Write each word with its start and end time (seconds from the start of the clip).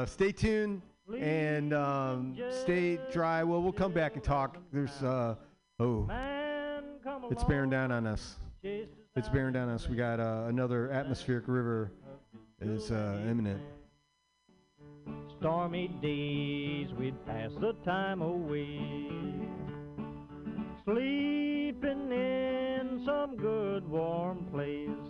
Uh, 0.00 0.04
uh, 0.04 0.06
stay 0.06 0.32
tuned 0.32 0.80
and 1.18 1.74
um, 1.74 2.34
stay 2.62 2.98
dry. 3.12 3.44
Well, 3.44 3.62
we'll 3.62 3.72
come 3.72 3.92
back 3.92 4.14
and 4.14 4.24
talk. 4.24 4.56
There's 4.72 5.02
uh, 5.02 5.34
oh, 5.78 6.08
it's 7.30 7.44
bearing 7.44 7.68
down 7.68 7.92
on 7.92 8.06
us. 8.06 8.36
It's 8.62 9.28
bearing 9.30 9.52
down 9.52 9.68
on 9.68 9.74
us. 9.74 9.88
We 9.90 9.96
got 9.96 10.18
uh, 10.18 10.44
another 10.48 10.90
atmospheric 10.90 11.48
river 11.48 11.92
is 12.62 12.90
uh, 12.90 13.20
imminent. 13.28 13.60
Stormy 15.38 15.88
days, 16.00 16.94
we'd 16.94 17.26
pass 17.26 17.50
the 17.60 17.74
time 17.84 18.22
away. 18.22 18.80
Sleeping 20.84 22.10
in 22.10 23.02
some 23.04 23.36
good 23.36 23.86
warm 23.86 24.46
place. 24.50 25.09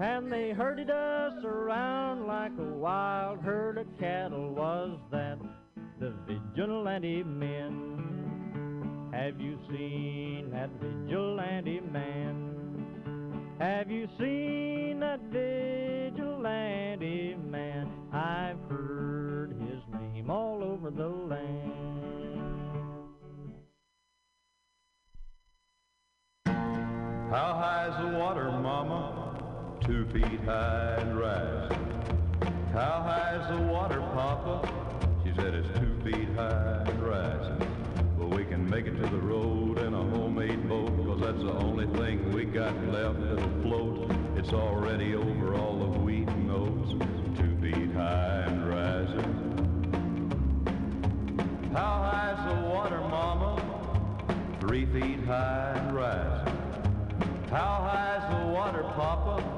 And 0.00 0.30
they 0.30 0.50
herded 0.50 0.90
us 0.90 1.44
around 1.44 2.28
like 2.28 2.52
a 2.56 2.74
wild 2.76 3.40
herd 3.40 3.78
of 3.78 3.86
cattle. 3.98 4.54
Was 4.54 4.96
that 5.10 5.38
the 5.98 6.14
vigilante 6.24 7.24
men? 7.24 9.10
Have 9.12 9.40
you 9.40 9.58
seen 9.68 10.50
that 10.52 10.70
vigilante 10.80 11.80
man? 11.80 13.56
Have 13.58 13.90
you 13.90 14.06
seen 14.20 15.00
that 15.00 15.18
vigilante 15.32 17.34
man? 17.34 17.90
I've 18.12 18.60
heard 18.70 19.56
his 19.60 19.82
name 20.00 20.30
all 20.30 20.62
over 20.62 20.92
the 20.92 21.08
land. 21.08 21.72
How 27.32 27.54
high's 27.54 28.00
the 28.00 28.16
water, 28.16 28.44
Mama? 28.44 29.27
Two 29.88 30.04
feet 30.12 30.40
high 30.44 30.96
and 30.98 31.18
rising. 31.18 31.78
How 32.74 33.00
high's 33.08 33.48
the 33.48 33.56
water, 33.72 34.00
Papa? 34.12 34.70
She 35.24 35.32
said 35.34 35.54
it's 35.54 35.66
two 35.78 35.94
feet 36.04 36.28
high 36.36 36.84
and 36.86 37.02
rising. 37.02 37.56
Well, 38.18 38.28
we 38.28 38.44
can 38.44 38.68
make 38.68 38.84
it 38.84 38.96
to 39.02 39.06
the 39.08 39.16
road 39.16 39.78
in 39.78 39.94
a 39.94 40.04
homemade 40.10 40.68
boat, 40.68 40.94
cause 41.06 41.20
that's 41.22 41.42
the 41.42 41.54
only 41.54 41.86
thing 41.98 42.30
we 42.34 42.44
got 42.44 42.76
left 42.88 43.18
that'll 43.18 43.62
float. 43.62 44.10
It's 44.36 44.52
already 44.52 45.14
over 45.14 45.54
all 45.54 45.78
the 45.78 45.98
wheat 46.00 46.28
and 46.28 46.50
oats. 46.50 46.92
Two 47.38 47.56
feet 47.62 47.90
high 47.94 48.44
and 48.46 48.68
rising. 48.68 49.34
How 51.72 52.02
high's 52.12 52.44
the 52.46 52.68
water, 52.68 53.00
Mama? 53.00 53.56
Three 54.60 54.84
feet 54.84 55.24
high 55.24 55.72
and 55.76 55.96
rising. 55.96 56.54
How 57.48 57.88
high's 57.88 58.38
the 58.38 58.52
water, 58.52 58.82
Papa? 58.94 59.57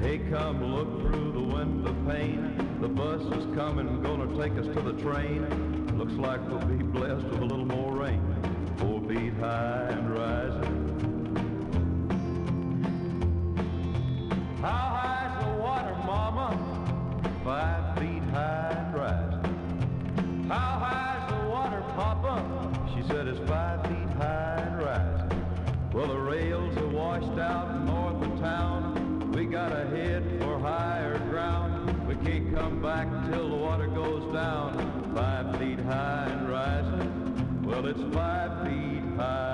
Hey, 0.00 0.18
come 0.30 0.74
look 0.74 0.88
through 1.02 1.32
the 1.32 1.40
window 1.40 1.94
pane. 2.10 2.56
The 2.80 2.88
bus 2.88 3.20
is 3.20 3.44
coming, 3.54 4.02
gonna 4.02 4.34
take 4.42 4.58
us 4.58 4.64
to 4.74 4.80
the 4.80 4.94
train. 4.94 5.46
Looks 5.98 6.14
like 6.14 6.40
we'll 6.48 6.58
be 6.60 6.82
blessed 6.82 7.26
with 7.26 7.42
a 7.42 7.44
little 7.44 7.66
more 7.66 7.92
rain. 7.92 8.22
Four 8.78 9.02
feet 9.02 9.34
high 9.34 9.88
and 9.90 10.10
rising. 10.10 10.86
How 14.62 14.89
Well, 37.82 37.88
it's 37.88 38.14
five 38.14 38.66
feet 38.66 39.02
high 39.16 39.49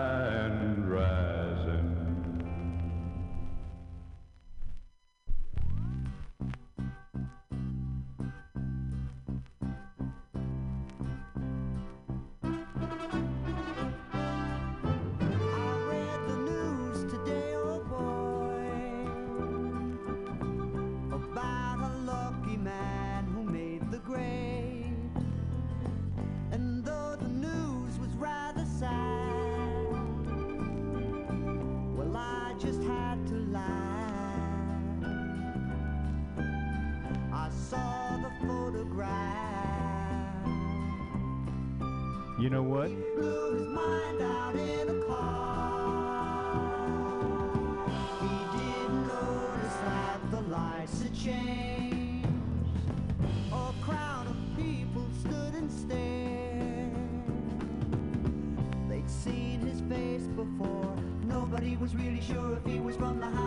his 59.67 59.81
face 59.89 60.27
before. 60.29 60.95
Nobody 61.25 61.77
was 61.77 61.95
really 61.95 62.21
sure 62.21 62.57
if 62.57 62.71
he 62.71 62.81
was 62.81 62.97
from 62.97 63.19
the 63.21 63.27
house 63.27 63.46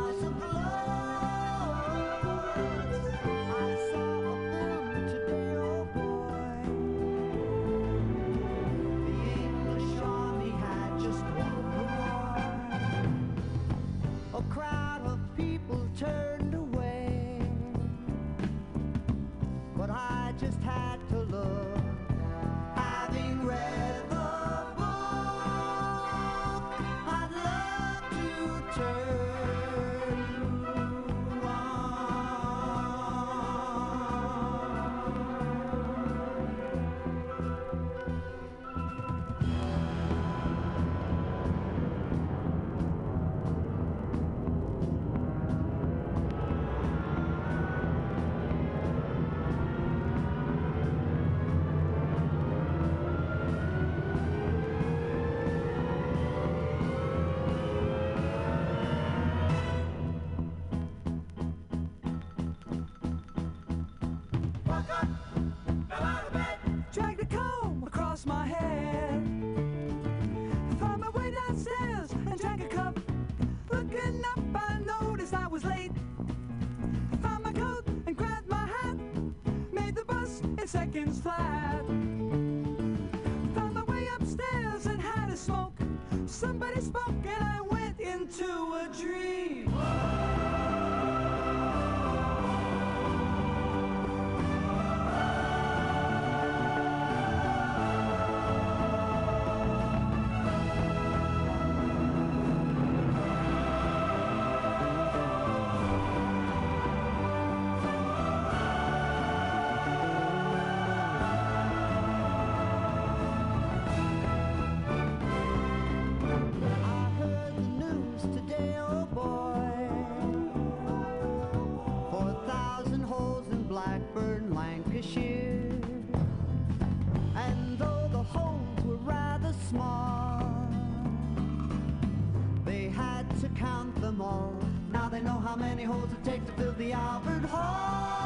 even 135.19 135.31
know 135.33 135.39
how 135.39 135.55
many 135.55 135.83
holes 135.83 136.09
it 136.13 136.23
takes 136.23 136.45
to 136.45 136.51
fill 136.53 136.71
the 136.73 136.93
Albert 136.93 137.45
Hall. 137.49 138.18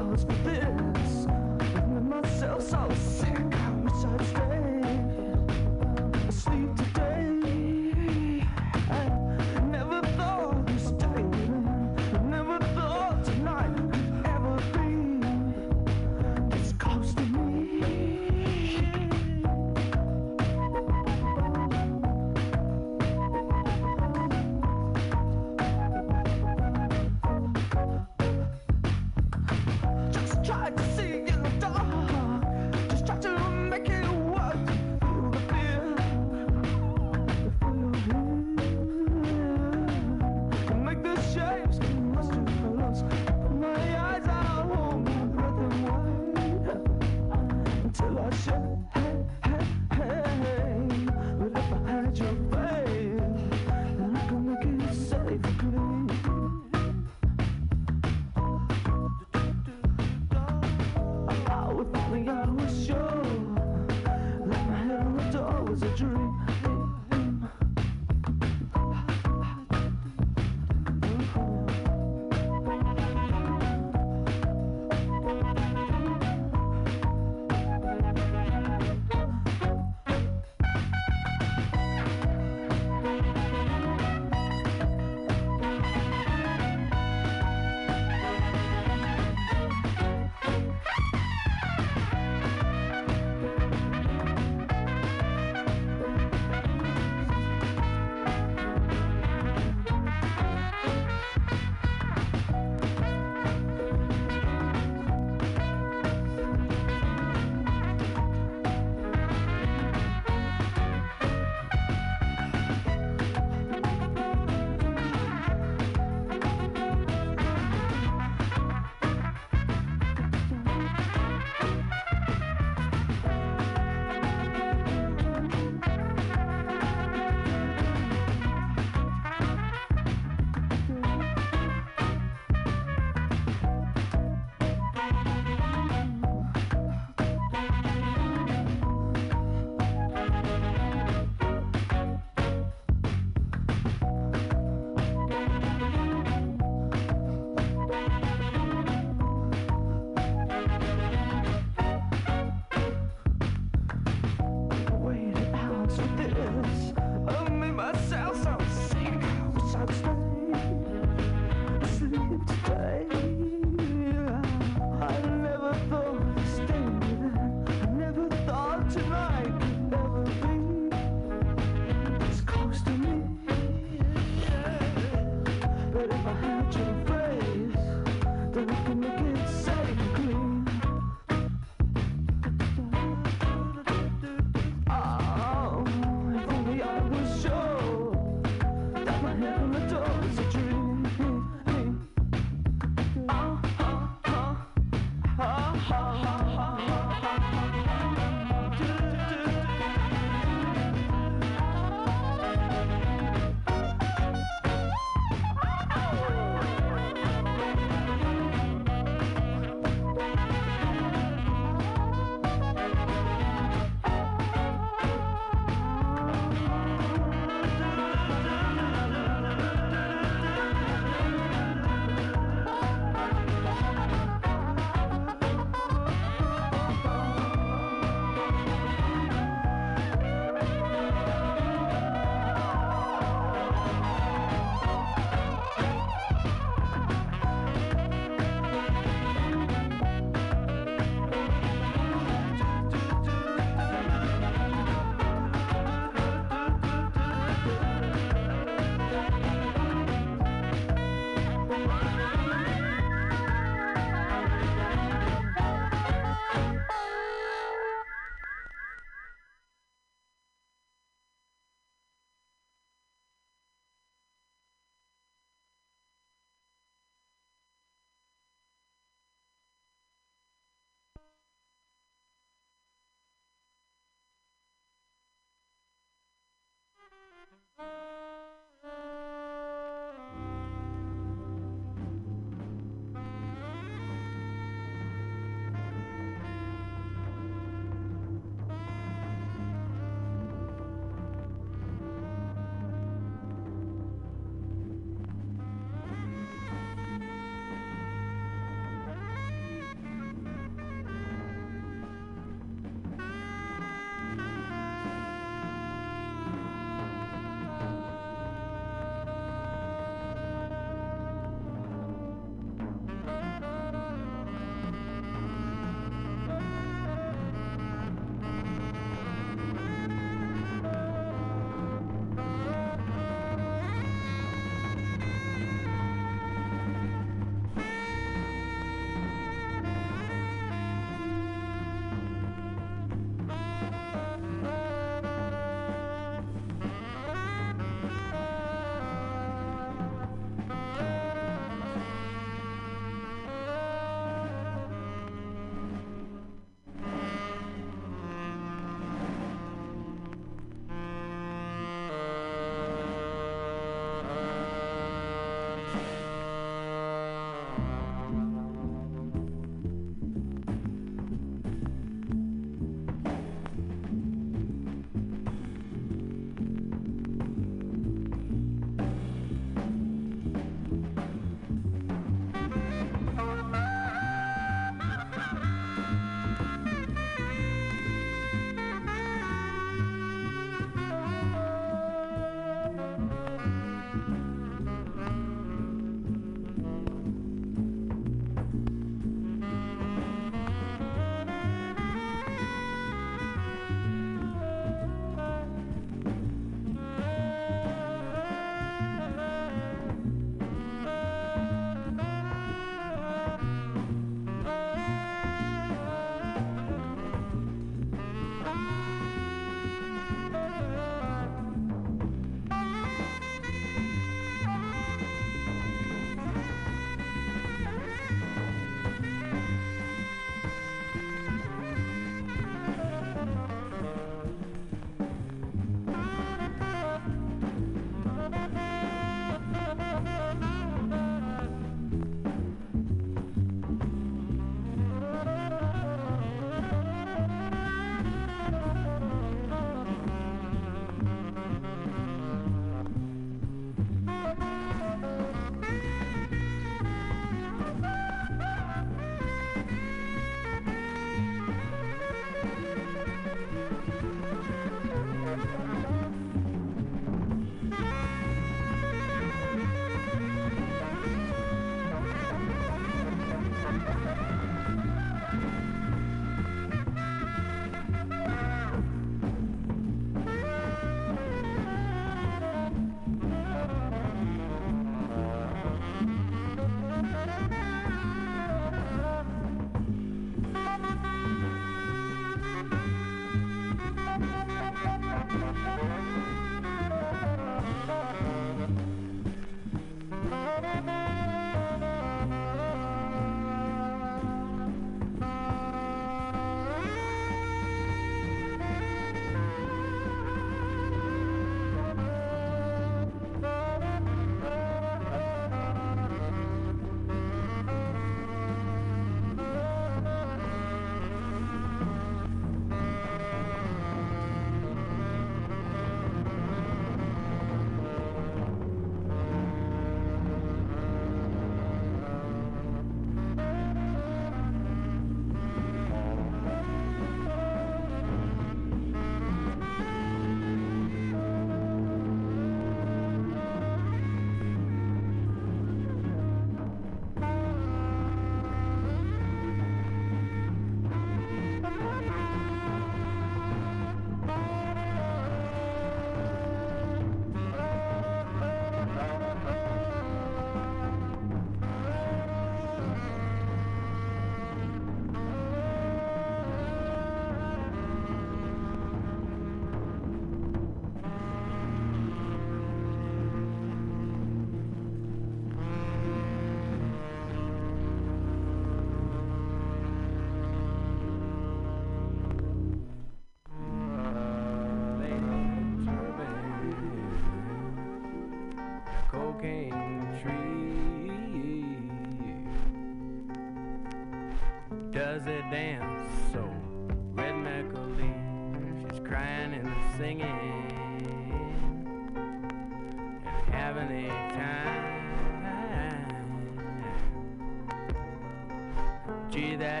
That 599.61 600.00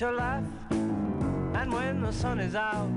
to 0.00 0.12
laugh, 0.12 0.44
and 0.70 1.70
when 1.70 2.00
the 2.00 2.10
sun 2.10 2.40
is 2.40 2.54
out, 2.54 2.88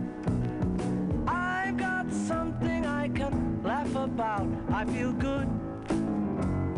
I've 1.27 1.75
got 1.75 2.09
something 2.09 2.85
I 2.85 3.09
can 3.09 3.61
laugh 3.61 3.93
about. 3.93 4.47
I 4.71 4.85
feel 4.85 5.11
good 5.11 5.49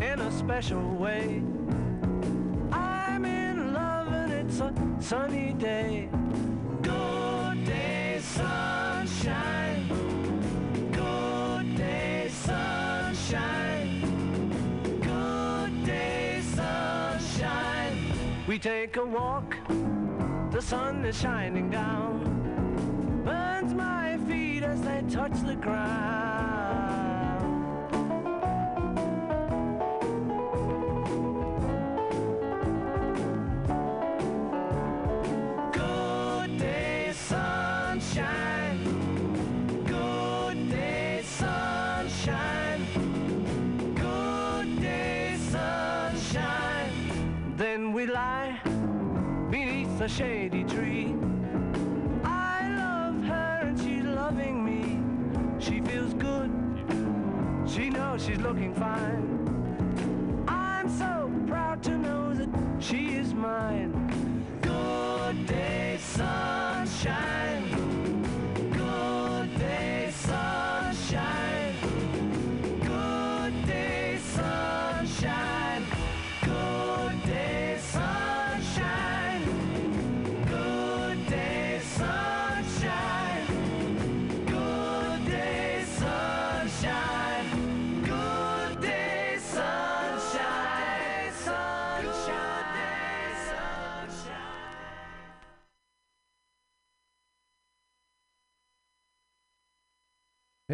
in 0.02 0.20
a 0.20 0.32
special 0.32 0.82
way. 0.96 1.44
I'm 2.72 3.24
in 3.24 3.72
love 3.72 4.12
and 4.12 4.32
it's 4.32 4.58
a 4.58 4.74
sunny 4.98 5.52
day. 5.52 5.85
We 18.56 18.60
take 18.60 18.96
a 18.96 19.04
walk, 19.04 19.54
the 20.50 20.62
sun 20.62 21.04
is 21.04 21.20
shining 21.20 21.68
down. 21.68 23.22
Burns 23.22 23.74
my 23.74 24.16
feet 24.26 24.62
as 24.62 24.80
they 24.80 25.04
touch 25.10 25.38
the 25.42 25.56
ground. 25.56 26.55
A 50.06 50.08
shady 50.08 50.62
tree. 50.62 51.16
I 52.22 52.72
love 52.76 53.24
her 53.24 53.58
and 53.62 53.76
she's 53.76 54.04
loving 54.04 54.64
me. 54.64 55.00
She 55.58 55.80
feels 55.80 56.14
good. 56.14 56.48
She 57.66 57.90
knows 57.90 58.24
she's 58.24 58.38
looking 58.38 58.72
fine. 58.72 59.25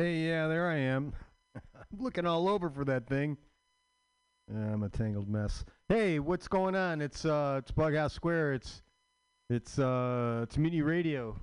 Hey, 0.02 0.16
yeah, 0.16 0.48
there 0.48 0.66
I 0.66 0.78
am. 0.78 1.12
I'm 1.54 2.00
looking 2.00 2.26
all 2.26 2.48
over 2.48 2.68
for 2.68 2.84
that 2.86 3.06
thing. 3.06 3.36
Yeah, 4.52 4.72
I'm 4.72 4.82
a 4.82 4.88
tangled 4.88 5.28
mess. 5.28 5.64
Hey, 5.88 6.18
what's 6.18 6.48
going 6.48 6.74
on? 6.74 7.00
It's 7.00 7.24
uh, 7.24 7.60
it's 7.60 7.70
Bug 7.70 7.92
Bughouse 7.92 8.10
Square. 8.10 8.54
It's 8.54 8.82
it's 9.48 9.78
uh, 9.78 10.40
it's 10.42 10.58
Mutiny 10.58 10.82
Radio. 10.82 11.38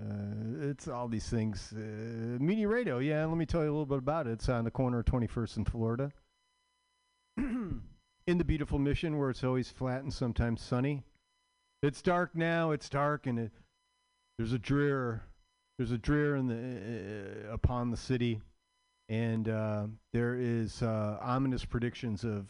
Uh, 0.00 0.70
it's 0.70 0.88
all 0.88 1.08
these 1.08 1.28
things. 1.28 1.74
Uh, 1.76 2.38
Mutiny 2.40 2.64
Radio. 2.64 3.00
Yeah, 3.00 3.26
let 3.26 3.36
me 3.36 3.44
tell 3.44 3.60
you 3.60 3.68
a 3.68 3.74
little 3.76 3.84
bit 3.84 3.98
about 3.98 4.28
it. 4.28 4.30
It's 4.30 4.48
on 4.48 4.64
the 4.64 4.70
corner 4.70 5.00
of 5.00 5.04
21st 5.04 5.56
and 5.58 5.68
Florida. 5.68 6.10
In 7.36 7.82
the 8.26 8.44
beautiful 8.44 8.78
Mission, 8.78 9.18
where 9.18 9.28
it's 9.28 9.44
always 9.44 9.68
flat 9.68 10.02
and 10.02 10.10
sometimes 10.10 10.62
sunny. 10.62 11.02
It's 11.82 12.00
dark 12.00 12.34
now. 12.34 12.70
It's 12.70 12.88
dark, 12.88 13.26
and 13.26 13.38
it, 13.38 13.52
there's 14.38 14.54
a 14.54 14.58
drear 14.58 15.24
there's 15.78 15.90
a 15.90 15.98
drear 15.98 16.36
in 16.36 16.46
the 16.46 17.48
uh, 17.48 17.52
upon 17.52 17.90
the 17.90 17.96
city, 17.96 18.40
and 19.08 19.48
uh, 19.48 19.86
there 20.12 20.36
is 20.36 20.82
uh, 20.82 21.18
ominous 21.20 21.64
predictions 21.64 22.24
of 22.24 22.46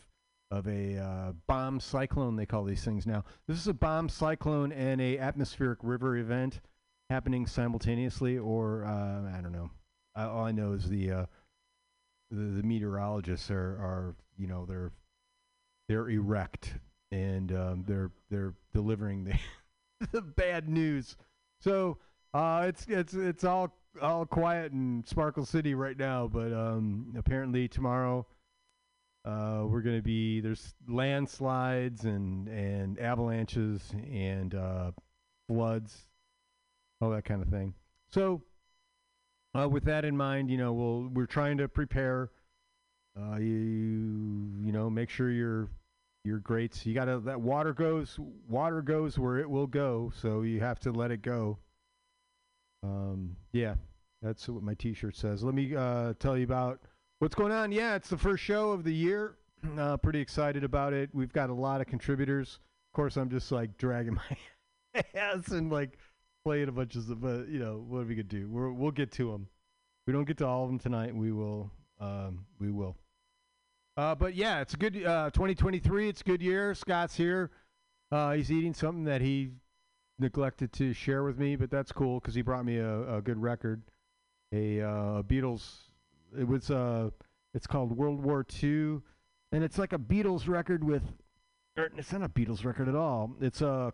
of 0.51 0.67
a 0.69 0.99
uh, 0.99 1.33
bomb 1.47 1.81
cyclone. 1.81 2.37
They 2.37 2.47
call 2.47 2.65
these 2.65 2.85
things 2.85 3.07
now. 3.07 3.25
This 3.49 3.59
is 3.59 3.69
a 3.69 3.75
bomb 3.75 4.09
cyclone 4.09 4.73
and 4.73 5.01
a 5.01 5.19
atmospheric 5.19 5.79
river 5.83 6.17
event 6.17 6.61
happening 7.11 7.47
simultaneously, 7.47 8.39
or 8.39 8.85
uh, 8.85 9.37
I 9.37 9.41
don't 9.41 9.53
know. 9.53 9.71
Uh, 10.17 10.31
all 10.31 10.45
I 10.45 10.53
know 10.53 10.73
is 10.73 10.89
the, 10.89 11.11
uh, 11.11 11.27
the 12.31 12.61
the 12.61 12.63
meteorologists 12.63 13.51
are 13.51 13.57
are 13.57 14.15
you 14.37 14.47
know 14.47 14.65
they're 14.65 14.93
they're 15.89 16.09
erect 16.09 16.75
and 17.11 17.53
um, 17.53 17.85
they're 17.87 18.11
they're 18.31 18.55
delivering 18.73 19.25
the 19.25 19.39
the 20.13 20.23
bad 20.23 20.69
news. 20.69 21.17
So 21.61 21.99
uh, 22.35 22.65
it's 22.67 22.85
it's 22.89 23.15
it's 23.15 23.45
all 23.45 23.73
all 24.03 24.27
quiet 24.27 24.73
in 24.73 25.05
Sparkle 25.07 25.47
City 25.47 25.75
right 25.75 25.97
now, 25.97 26.27
but 26.27 26.53
um, 26.53 27.15
apparently 27.17 27.69
tomorrow 27.69 28.27
uh, 29.25 29.63
we're 29.67 29.81
gonna 29.83 30.03
be 30.03 30.41
there's 30.41 30.75
landslides 30.89 32.05
and 32.05 32.49
and 32.49 32.99
avalanches 32.99 33.81
and 34.11 34.55
uh, 34.55 34.91
floods, 35.49 36.09
all 37.01 37.11
that 37.11 37.25
kind 37.25 37.41
of 37.41 37.49
thing. 37.49 37.73
So 38.11 38.43
uh, 39.57 39.69
with 39.69 39.85
that 39.85 40.05
in 40.05 40.17
mind, 40.17 40.51
you 40.51 40.59
know 40.59 40.73
we'll 40.73 41.09
we're 41.13 41.27
trying 41.27 41.59
to 41.59 41.69
prepare. 41.69 42.31
Uh, 43.17 43.37
you 43.37 44.51
you 44.61 44.73
know 44.73 44.91
make 44.91 45.09
sure 45.09 45.31
your 45.31 45.69
your 46.25 46.39
grates 46.39 46.85
you 46.85 46.95
gotta 46.95 47.21
that 47.21 47.41
water 47.41 47.73
goes 47.73 48.19
water 48.49 48.83
goes 48.83 49.21
where 49.21 49.39
it 49.39 49.49
will 49.49 49.69
go, 49.69 50.13
so 50.21 50.43
you 50.43 50.59
have 50.59 50.81
to 50.81 50.91
let 50.91 51.13
it 51.13 51.23
go. 51.23 51.59
Um, 52.85 53.37
yeah, 53.53 53.75
that's 54.21 54.49
what 54.49 54.63
my 54.63 54.75
T-shirt 54.75 55.17
says. 55.17 55.43
Let 55.43 55.55
me 55.55 55.75
uh, 55.75 56.13
tell 56.19 56.37
you 56.37 56.45
about 56.45 56.81
what's 57.19 57.35
going 57.35 57.53
on. 57.53 57.73
Yeah, 57.73 57.95
it's 57.95 58.11
the 58.11 58.19
first 58.19 58.43
show 58.43 58.73
of 58.73 58.85
the 58.85 58.95
year. 58.95 59.37
Uh, 59.79 59.97
pretty 59.97 60.21
excited 60.21 60.63
about 60.63 60.93
it. 60.93 61.09
We've 61.15 61.33
got 61.33 61.49
a 61.49 61.55
lot 61.55 61.81
of 61.81 61.87
contributors. 61.87 62.59
Of 62.93 62.97
course, 62.97 63.17
I'm 63.17 63.31
just 63.31 63.51
like 63.51 63.79
dragging 63.79 64.13
my 64.95 65.03
ass 65.15 65.49
and 65.49 65.73
like 65.73 65.97
playing 66.45 66.69
a 66.69 66.73
bunch 66.73 66.97
of, 66.97 67.19
but 67.19 67.49
you 67.49 67.61
know, 67.61 67.83
what 67.89 68.01
are 68.01 68.05
we 68.05 68.15
gonna 68.15 68.25
do? 68.25 68.47
We're, 68.47 68.71
we'll 68.71 68.91
get 68.91 69.11
to 69.13 69.33
them. 69.33 69.49
We 70.07 70.13
don't 70.13 70.27
get 70.27 70.37
to 70.39 70.47
all 70.47 70.65
of 70.65 70.69
them 70.69 70.79
tonight. 70.79 71.17
We 71.17 71.33
will. 71.33 71.71
Um, 71.99 72.45
we 72.61 72.71
will. 72.71 72.99
Uh, 73.97 74.15
but 74.15 74.35
yeah, 74.35 74.61
it's 74.61 74.75
a 74.75 74.77
good 74.77 75.03
uh, 75.03 75.31
2023. 75.31 76.11
It's 76.11 76.21
a 76.21 76.25
good 76.25 76.43
year. 76.43 76.75
Scott's 76.75 77.17
here. 77.17 77.51
Uh, 78.13 78.33
he's 78.33 78.53
eating 78.53 78.75
something 78.75 79.05
that 79.05 79.23
he 79.23 79.53
neglected 80.19 80.73
to 80.75 80.93
share 80.93 81.25
with 81.25 81.39
me, 81.39 81.57
but 81.57 81.71
that's 81.71 81.93
cool 81.93 82.21
because 82.21 82.35
he 82.35 82.43
brought 82.43 82.65
me 82.65 82.79
a, 82.79 83.17
a 83.17 83.23
good 83.23 83.41
record, 83.41 83.83
a 84.53 84.81
uh, 84.81 85.23
Beatles. 85.23 85.91
It 86.39 86.47
was 86.47 86.71
uh, 86.71 87.11
it's 87.53 87.67
called 87.67 87.97
World 87.97 88.23
War 88.23 88.47
II, 88.63 89.01
and 89.53 89.65
it's 89.65 89.79
like 89.79 89.93
a 89.93 89.99
Beatles 89.99 90.49
record 90.49 90.85
with. 90.85 91.03
It's 91.77 92.13
not 92.13 92.23
a 92.23 92.29
Beatles 92.29 92.65
record 92.65 92.89
at 92.89 92.95
all. 92.95 93.35
It's 93.41 93.61
a 93.61 93.93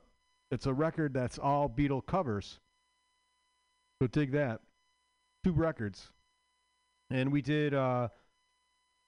it's 0.50 0.66
a 0.66 0.72
record 0.72 1.14
that's 1.14 1.38
all 1.38 1.68
Beatle 1.68 2.04
covers. 2.04 2.60
So 4.00 4.06
dig 4.06 4.32
that. 4.32 4.60
Two 5.44 5.52
records, 5.52 6.10
and 7.10 7.32
we 7.32 7.40
did 7.40 7.72
uh, 7.72 8.08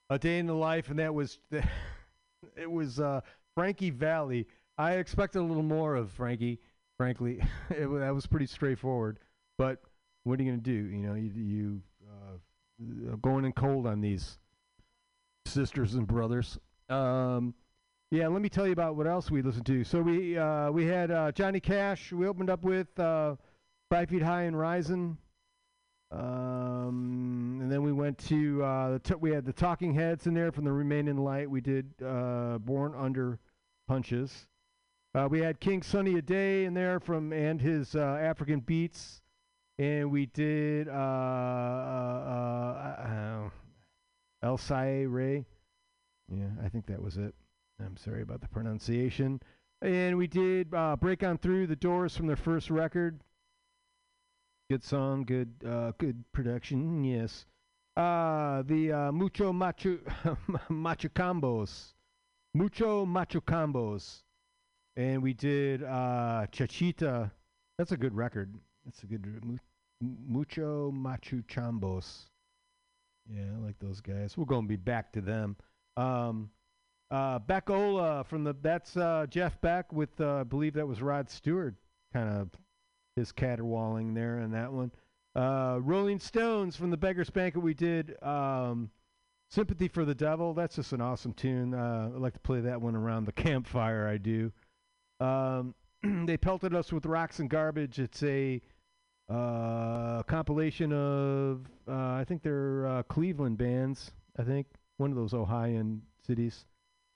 a 0.09 0.19
day 0.19 0.39
in 0.39 0.47
the 0.47 0.55
life, 0.55 0.89
and 0.89 0.99
that 0.99 1.13
was 1.13 1.39
it 2.57 2.71
was 2.71 3.01
uh, 3.01 3.21
Frankie 3.55 3.91
Valli. 3.91 4.47
I 4.79 4.95
expected 4.95 5.41
a 5.41 5.45
little 5.45 5.63
more 5.63 5.95
of 5.95 6.11
Frankie 6.11 6.59
frankly. 7.03 7.43
it, 7.71 7.89
that 7.99 8.15
was 8.15 8.27
pretty 8.27 8.47
straightforward. 8.47 9.19
But 9.59 9.83
what 10.23 10.39
are 10.39 10.43
you 10.45 10.51
going 10.51 10.63
to 10.63 10.65
do? 10.65 10.97
You 10.97 11.03
know, 11.03 11.15
you, 11.15 11.33
you 11.35 11.81
uh, 12.07 13.17
going 13.17 13.45
in 13.45 13.53
cold 13.53 13.89
on 13.89 14.01
these 14.01 14.39
sisters 15.45 15.95
and 15.95 16.07
brothers. 16.07 16.61
Um, 16.89 17.55
yeah, 18.13 18.29
let 18.29 18.41
me 18.41 18.49
tell 18.49 18.67
you 18.67 18.73
about 18.73 18.95
what 18.95 19.09
else 19.09 19.33
we 19.33 19.43
listened 19.43 19.67
to. 19.67 19.83
So 19.83 20.01
we 20.01 20.39
uh, 20.39 20.71
we 20.71 20.87
had 20.87 21.11
uh, 21.11 21.33
Johnny 21.33 21.59
Cash. 21.59 22.13
We 22.13 22.29
opened 22.29 22.51
up 22.51 22.63
with 22.63 22.97
uh, 23.01 23.35
Five 23.91 24.09
Feet 24.09 24.23
High 24.23 24.43
and 24.43 24.57
Rising. 24.57 25.19
Um, 26.13 27.59
and 27.63 27.73
then 27.73 27.83
we 27.83 27.93
went 27.93 28.17
to 28.29 28.63
uh, 28.63 28.99
t- 29.03 29.15
we 29.15 29.33
had 29.33 29.45
the 29.45 29.53
Talking 29.53 29.93
Heads 29.93 30.29
in 30.29 30.35
there 30.35 30.53
from 30.53 30.65
the 30.65 30.73
Remain 30.73 31.09
in 31.09 31.17
Light. 31.17 31.51
We 31.51 31.63
did 31.63 31.95
uh, 32.01 32.59
Born 32.59 32.95
Under 32.97 33.41
Punches. 33.89 34.47
Uh, 35.15 35.29
we 35.31 35.41
had 35.41 35.61
King 35.61 35.83
Sunny 35.83 36.15
Adé 36.15 36.65
in 36.65 36.73
there 36.73 36.99
from 36.99 37.35
and 37.35 37.61
his 37.61 37.95
uh, 37.95 38.19
African 38.23 38.61
Beats, 38.61 39.21
and 39.79 40.11
we 40.11 40.25
did 40.25 40.89
uh, 40.89 40.93
uh, 40.93 40.97
uh, 42.97 43.03
uh, 43.03 43.51
El 44.43 44.57
Sae 44.57 45.05
Ray. 45.05 45.45
Yeah, 46.35 46.49
I 46.65 46.71
think 46.71 46.87
that 46.87 47.03
was 47.03 47.19
it. 47.19 47.35
I'm 47.79 47.99
sorry 47.99 48.23
about 48.23 48.41
the 48.41 48.49
pronunciation. 48.49 49.41
And 49.83 50.17
we 50.17 50.27
did 50.27 50.73
uh, 50.73 50.97
break 50.97 51.23
on 51.23 51.37
through 51.37 51.67
the 51.67 51.77
doors 51.77 52.17
from 52.17 52.27
their 52.27 52.37
first 52.37 52.71
record. 52.71 53.21
Good 54.71 54.83
song, 54.83 55.25
good 55.25 55.59
good 55.99 56.25
production. 56.33 57.05
Yes. 57.05 57.45
The 57.97 59.11
mucho 59.13 59.53
macho 59.53 59.99
combos, 60.71 61.93
mucho 62.55 63.05
macho 63.05 63.41
combos, 63.41 64.23
and 64.97 65.23
we 65.23 65.33
did 65.33 65.83
uh, 65.83 66.47
Chachita. 66.53 67.31
That's 67.79 67.93
a 67.93 67.97
good 67.97 68.15
record. 68.15 68.55
That's 68.85 69.03
a 69.03 69.07
good 69.07 69.59
mucho 70.01 70.91
macho 70.91 71.37
chambos. 71.49 72.27
Yeah, 73.29 73.45
I 73.57 73.65
like 73.65 73.79
those 73.79 74.01
guys. 74.01 74.37
We're 74.37 74.45
gonna 74.45 74.67
be 74.67 74.77
back 74.77 75.13
to 75.13 75.21
them. 75.21 75.57
Um, 75.97 76.51
uh, 77.11 77.39
Beck-Ola 77.41 78.25
from 78.25 78.43
the 78.43 78.55
that's 78.63 78.97
uh, 78.97 79.27
Jeff 79.29 79.61
Beck 79.61 79.93
with 79.93 80.21
uh, 80.21 80.41
I 80.41 80.43
believe 80.45 80.75
that 80.75 80.89
was 80.89 81.03
Rod 81.03 81.31
Stewart, 81.31 81.75
kind 82.13 82.29
of 82.29 82.51
his 83.17 83.33
caterwauling 83.33 84.15
there 84.15 84.41
in 84.41 84.51
that 84.53 84.73
one. 84.73 84.91
Uh, 85.35 85.79
Rolling 85.81 86.19
Stones 86.19 86.77
from 86.77 86.91
the 86.91 86.97
Beggar's 86.97 87.31
Banquet. 87.31 87.63
We 87.63 87.75
did 87.75 88.23
um, 88.23 88.91
Sympathy 89.51 89.89
for 89.89 90.05
the 90.05 90.15
Devil. 90.15 90.55
That's 90.55 90.77
just 90.77 90.93
an 90.93 91.01
awesome 91.01 91.33
tune. 91.35 91.75
Uh, 91.75 92.11
I 92.15 92.19
like 92.19 92.35
to 92.35 92.41
play 92.41 92.61
that 92.61 92.81
one 92.81 92.97
around 92.97 93.27
the 93.27 93.33
campfire. 93.33 94.09
I 94.09 94.17
do. 94.17 94.53
Um, 95.23 95.75
they 96.27 96.37
pelted 96.37 96.75
us 96.75 96.93
with 96.93 97.07
rocks 97.07 97.39
and 97.39 97.49
garbage. 97.49 97.99
It's 97.99 98.23
a 98.23 98.61
uh, 99.29 100.23
compilation 100.25 100.93
of 100.93 101.67
uh, 101.89 101.93
I 101.93 102.25
think 102.27 102.43
they're 102.43 102.87
uh, 102.87 103.03
Cleveland 103.05 103.59
bands. 103.59 104.11
I 104.39 104.43
think 104.43 104.67
one 104.97 105.11
of 105.11 105.17
those 105.17 105.33
Ohioan 105.35 106.03
cities. 106.27 106.65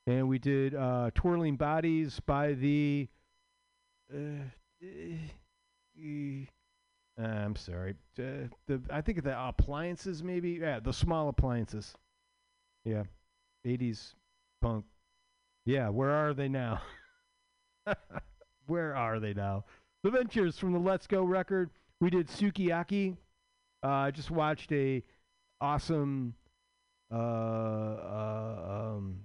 And 0.06 0.28
we 0.28 0.38
did 0.38 0.74
uh, 0.74 1.10
Twirling 1.14 1.56
Bodies 1.56 2.20
by 2.20 2.52
the. 2.54 3.08
Uh, 4.14 4.44
uh, 5.98 7.22
I'm 7.22 7.56
sorry. 7.56 7.96
The 8.14 8.48
I 8.90 9.00
think 9.00 9.24
the 9.24 9.36
appliances 9.36 10.22
maybe. 10.22 10.58
Yeah, 10.60 10.78
the 10.78 10.92
small 10.92 11.28
appliances. 11.28 11.92
Yeah, 12.84 13.02
80s 13.66 14.14
punk. 14.62 14.84
Yeah, 15.64 15.88
where 15.88 16.10
are 16.12 16.34
they 16.34 16.48
now? 16.48 16.82
where 18.66 18.94
are 18.94 19.20
they 19.20 19.34
now? 19.34 19.64
The 20.02 20.10
Ventures 20.10 20.58
from 20.58 20.72
the 20.72 20.78
Let's 20.78 21.06
Go 21.06 21.24
record. 21.24 21.70
We 22.00 22.10
did 22.10 22.28
Sukiyaki. 22.28 23.16
Uh, 23.82 23.88
I 23.88 24.10
just 24.10 24.30
watched 24.30 24.72
a 24.72 25.02
awesome 25.60 26.34
uh, 27.12 27.16
uh, 27.16 28.94
um, 28.96 29.16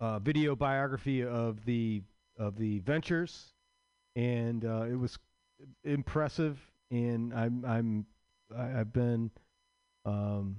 uh, 0.00 0.18
video 0.18 0.54
biography 0.56 1.24
of 1.24 1.64
the 1.64 2.02
of 2.38 2.56
the 2.56 2.78
Ventures, 2.80 3.52
and 4.16 4.64
uh, 4.64 4.82
it 4.82 4.98
was 4.98 5.18
impressive. 5.84 6.58
And 6.90 7.34
I'm 7.34 7.64
I'm 7.64 8.06
I, 8.56 8.80
I've 8.80 8.92
been 8.92 9.30
um, 10.04 10.56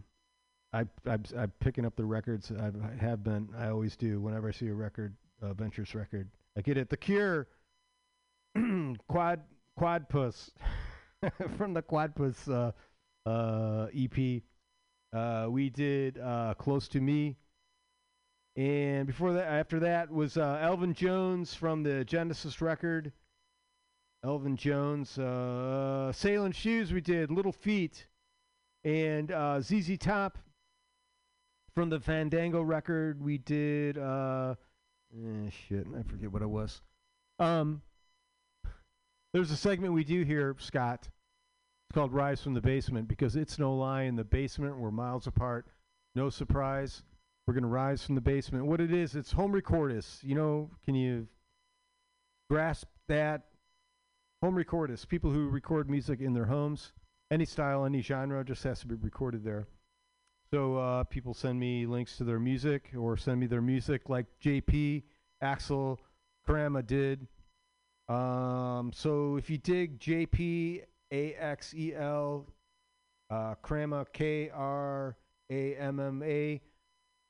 I 0.73 0.85
I'm, 1.05 1.23
I'm 1.37 1.51
picking 1.59 1.85
up 1.85 1.95
the 1.95 2.05
records. 2.05 2.51
I've, 2.51 2.75
I 2.81 3.03
have 3.03 3.23
been. 3.23 3.49
I 3.57 3.69
always 3.69 3.95
do 3.95 4.19
whenever 4.21 4.49
I 4.49 4.51
see 4.51 4.67
a 4.67 4.73
record, 4.73 5.15
uh, 5.41 5.53
Ventures 5.53 5.95
record. 5.95 6.29
I 6.57 6.61
get 6.61 6.77
it. 6.77 6.89
The 6.89 6.97
Cure, 6.97 7.47
Quad 9.07 9.41
Quadpus, 9.79 10.49
from 11.57 11.73
the 11.73 11.81
Quadpus 11.81 12.49
uh, 12.49 12.71
uh, 13.29 13.87
EP. 13.95 14.41
Uh, 15.13 15.47
we 15.49 15.69
did 15.69 16.17
uh, 16.19 16.53
Close 16.57 16.87
to 16.89 17.01
Me. 17.01 17.37
And 18.55 19.07
before 19.07 19.33
that, 19.33 19.47
after 19.47 19.79
that 19.79 20.11
was 20.11 20.37
uh, 20.37 20.59
Elvin 20.61 20.93
Jones 20.93 21.53
from 21.53 21.83
the 21.83 22.03
Genesis 22.03 22.61
record. 22.61 23.13
Elvin 24.23 24.55
Jones, 24.55 25.17
uh, 25.17 26.11
Sailing 26.11 26.51
Shoes. 26.51 26.93
We 26.93 27.01
did 27.01 27.31
Little 27.31 27.51
Feat, 27.51 28.05
and 28.83 29.31
uh, 29.31 29.61
ZZ 29.61 29.97
Top 29.97 30.37
from 31.73 31.89
the 31.89 31.99
Fandango 31.99 32.61
record. 32.61 33.23
We 33.23 33.39
did 33.39 33.97
uh, 33.97 34.55
eh, 35.13 35.49
shit. 35.49 35.85
I 35.97 36.03
forget 36.03 36.31
what 36.31 36.41
it 36.41 36.49
was. 36.49 36.81
Um, 37.39 37.81
there's 39.33 39.51
a 39.51 39.57
segment 39.57 39.93
we 39.93 40.03
do 40.03 40.23
here, 40.23 40.55
Scott. 40.59 41.09
It's 41.89 41.95
called 41.95 42.13
Rise 42.13 42.41
from 42.41 42.53
the 42.53 42.61
Basement 42.61 43.07
because 43.07 43.35
it's 43.35 43.59
no 43.59 43.75
lie. 43.75 44.03
In 44.03 44.15
the 44.15 44.23
basement, 44.23 44.77
we're 44.77 44.91
miles 44.91 45.27
apart. 45.27 45.67
No 46.15 46.29
surprise. 46.29 47.03
We're 47.47 47.53
going 47.53 47.63
to 47.63 47.69
rise 47.69 48.03
from 48.03 48.15
the 48.15 48.21
basement. 48.21 48.65
What 48.65 48.81
it 48.81 48.93
is, 48.93 49.15
it's 49.15 49.31
home 49.31 49.51
recordist. 49.51 50.23
You 50.23 50.35
know, 50.35 50.69
can 50.85 50.95
you 50.95 51.27
grasp 52.49 52.87
that? 53.07 53.43
Home 54.41 54.55
recordists, 54.55 55.07
people 55.07 55.31
who 55.31 55.49
record 55.49 55.87
music 55.87 56.19
in 56.19 56.33
their 56.33 56.45
homes, 56.45 56.93
any 57.29 57.45
style, 57.45 57.85
any 57.85 58.01
genre, 58.01 58.43
just 58.43 58.63
has 58.63 58.79
to 58.79 58.87
be 58.87 58.95
recorded 58.95 59.43
there. 59.43 59.67
So 60.53 60.75
uh, 60.75 61.05
people 61.05 61.33
send 61.33 61.57
me 61.57 61.85
links 61.85 62.17
to 62.17 62.25
their 62.25 62.39
music 62.39 62.91
or 62.97 63.15
send 63.15 63.39
me 63.39 63.47
their 63.47 63.61
music 63.61 64.09
like 64.09 64.25
JP, 64.43 65.03
Axel, 65.41 65.97
Karama 66.45 66.85
did. 66.85 67.25
Um, 68.09 68.91
so 68.93 69.37
if 69.37 69.49
you 69.49 69.57
dig 69.57 69.97
JP, 69.97 70.83
A 71.13 71.33
X 71.35 71.73
E 71.73 71.95
L, 71.95 72.45
uh, 73.29 73.55
Kramma, 73.63 74.05
K 74.11 74.49
R 74.49 75.15
A 75.49 75.75
M 75.75 76.01
M 76.01 76.21
A, 76.21 76.59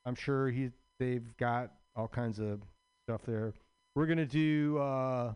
I'm 0.06 0.16
sure 0.16 0.50
he 0.50 0.72
they've 1.00 1.38
got 1.38 1.72
all 1.96 2.08
kinds 2.08 2.40
of 2.40 2.62
stuff 3.06 3.22
there. 3.28 3.54
We're 3.94 4.08
gonna 4.08 4.26
do. 4.26 4.80
Uh, 4.80 5.34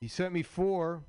he 0.00 0.08
sent 0.08 0.34
me 0.34 0.42
four. 0.42 1.04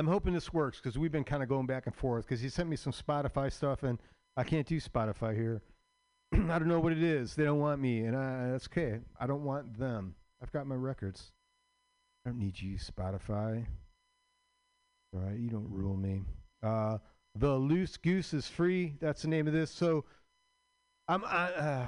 I'm 0.00 0.06
hoping 0.06 0.32
this 0.32 0.50
works 0.50 0.78
because 0.78 0.98
we've 0.98 1.12
been 1.12 1.24
kind 1.24 1.42
of 1.42 1.48
going 1.50 1.66
back 1.66 1.84
and 1.84 1.94
forth. 1.94 2.24
Because 2.24 2.40
he 2.40 2.48
sent 2.48 2.70
me 2.70 2.76
some 2.76 2.90
Spotify 2.90 3.52
stuff, 3.52 3.82
and 3.82 3.98
I 4.34 4.44
can't 4.44 4.66
do 4.66 4.80
Spotify 4.80 5.36
here. 5.36 5.60
I 6.32 6.58
don't 6.58 6.68
know 6.68 6.80
what 6.80 6.92
it 6.92 7.02
is. 7.02 7.34
They 7.34 7.44
don't 7.44 7.58
want 7.58 7.82
me, 7.82 8.00
and 8.00 8.16
I, 8.16 8.50
that's 8.50 8.66
okay. 8.66 9.00
I 9.20 9.26
don't 9.26 9.44
want 9.44 9.78
them. 9.78 10.14
I've 10.42 10.50
got 10.52 10.66
my 10.66 10.74
records. 10.74 11.32
I 12.24 12.30
don't 12.30 12.38
need 12.38 12.58
you, 12.58 12.78
Spotify. 12.78 13.66
All 15.12 15.20
right, 15.20 15.38
you 15.38 15.50
don't 15.50 15.70
rule 15.70 15.98
me. 15.98 16.22
Uh, 16.62 16.96
the 17.34 17.54
Loose 17.54 17.98
Goose 17.98 18.32
is 18.32 18.48
free. 18.48 18.94
That's 19.00 19.20
the 19.20 19.28
name 19.28 19.46
of 19.46 19.52
this. 19.52 19.70
So 19.70 20.06
I'm. 21.08 21.26
I, 21.26 21.52
uh, 21.52 21.86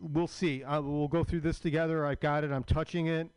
we'll 0.00 0.28
see. 0.28 0.64
I, 0.64 0.80
we'll 0.80 1.08
go 1.08 1.24
through 1.24 1.40
this 1.40 1.60
together. 1.60 2.04
I've 2.04 2.20
got 2.20 2.44
it. 2.44 2.52
I'm 2.52 2.64
touching 2.64 3.06
it. 3.06 3.30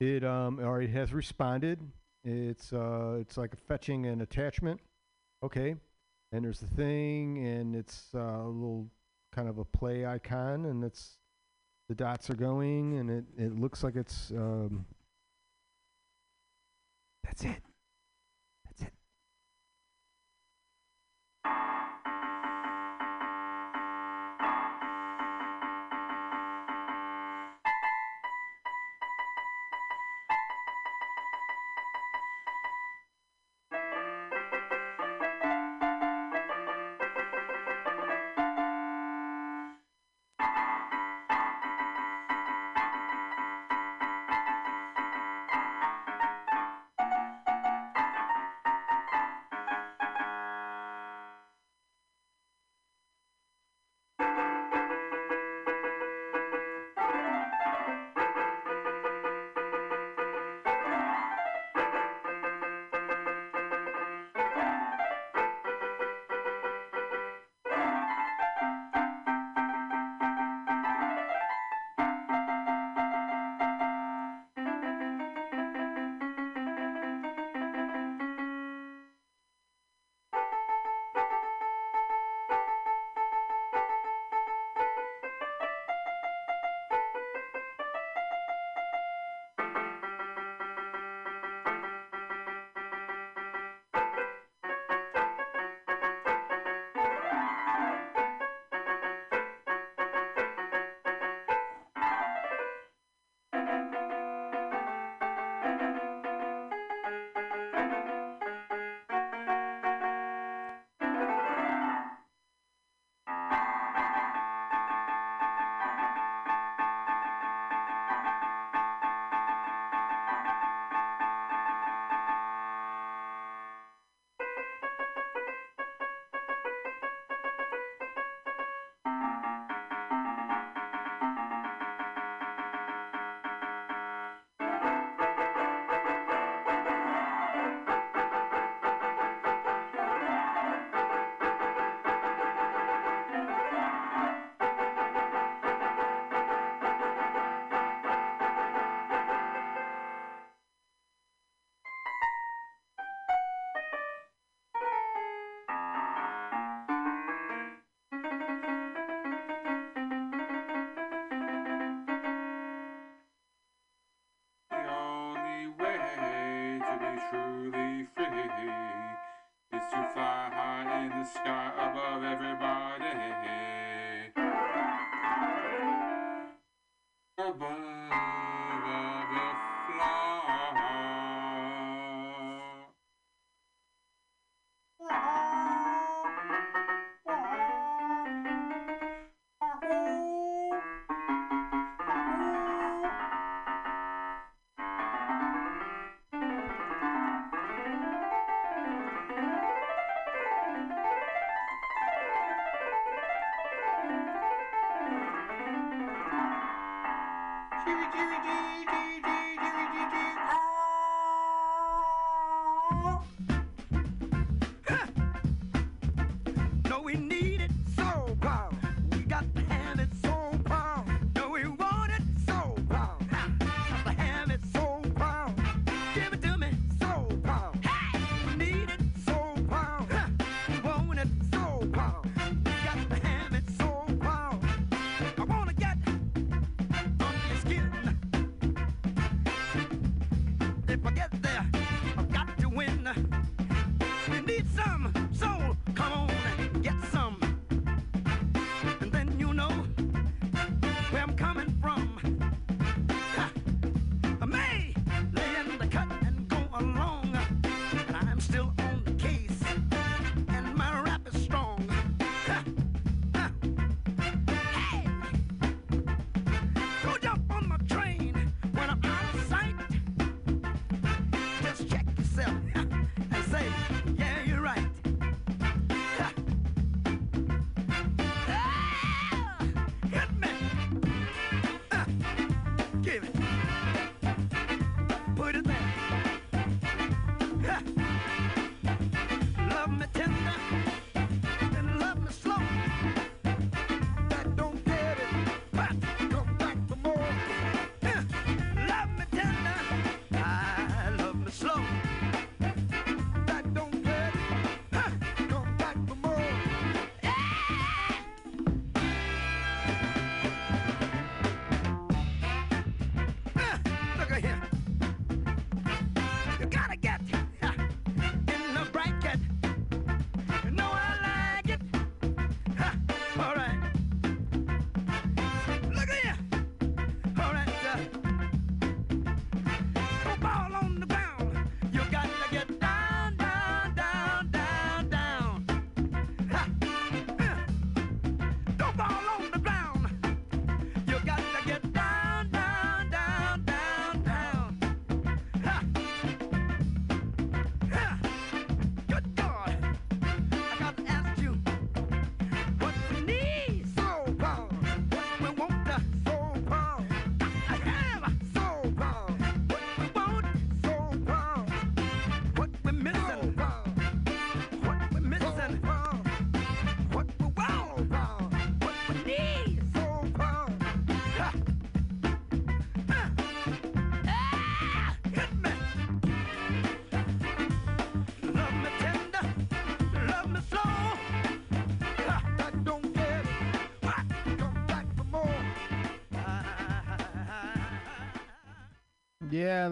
It 0.00 0.24
um 0.24 0.58
it 0.58 0.90
has 0.90 1.12
responded. 1.12 1.78
It's 2.28 2.72
uh 2.72 3.16
it's 3.20 3.36
like 3.36 3.56
fetching 3.66 4.06
an 4.06 4.20
attachment. 4.20 4.80
Okay. 5.42 5.76
And 6.30 6.44
there's 6.44 6.60
the 6.60 6.66
thing, 6.66 7.38
and 7.38 7.74
it's 7.74 8.08
uh, 8.14 8.18
a 8.18 8.46
little 8.48 8.90
kind 9.32 9.48
of 9.48 9.56
a 9.56 9.64
play 9.64 10.04
icon, 10.04 10.66
and 10.66 10.84
it's 10.84 11.16
the 11.88 11.94
dots 11.94 12.28
are 12.28 12.34
going, 12.34 12.98
and 12.98 13.10
it 13.10 13.24
it 13.38 13.58
looks 13.58 13.82
like 13.82 13.96
it's 13.96 14.30
um. 14.32 14.84
That's 17.24 17.44
it. 17.44 17.62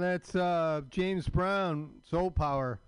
that's 0.01 0.35
uh, 0.35 0.83
James 0.91 1.29
Brown, 1.29 1.91
Soul 2.09 2.31
Power. 2.31 2.81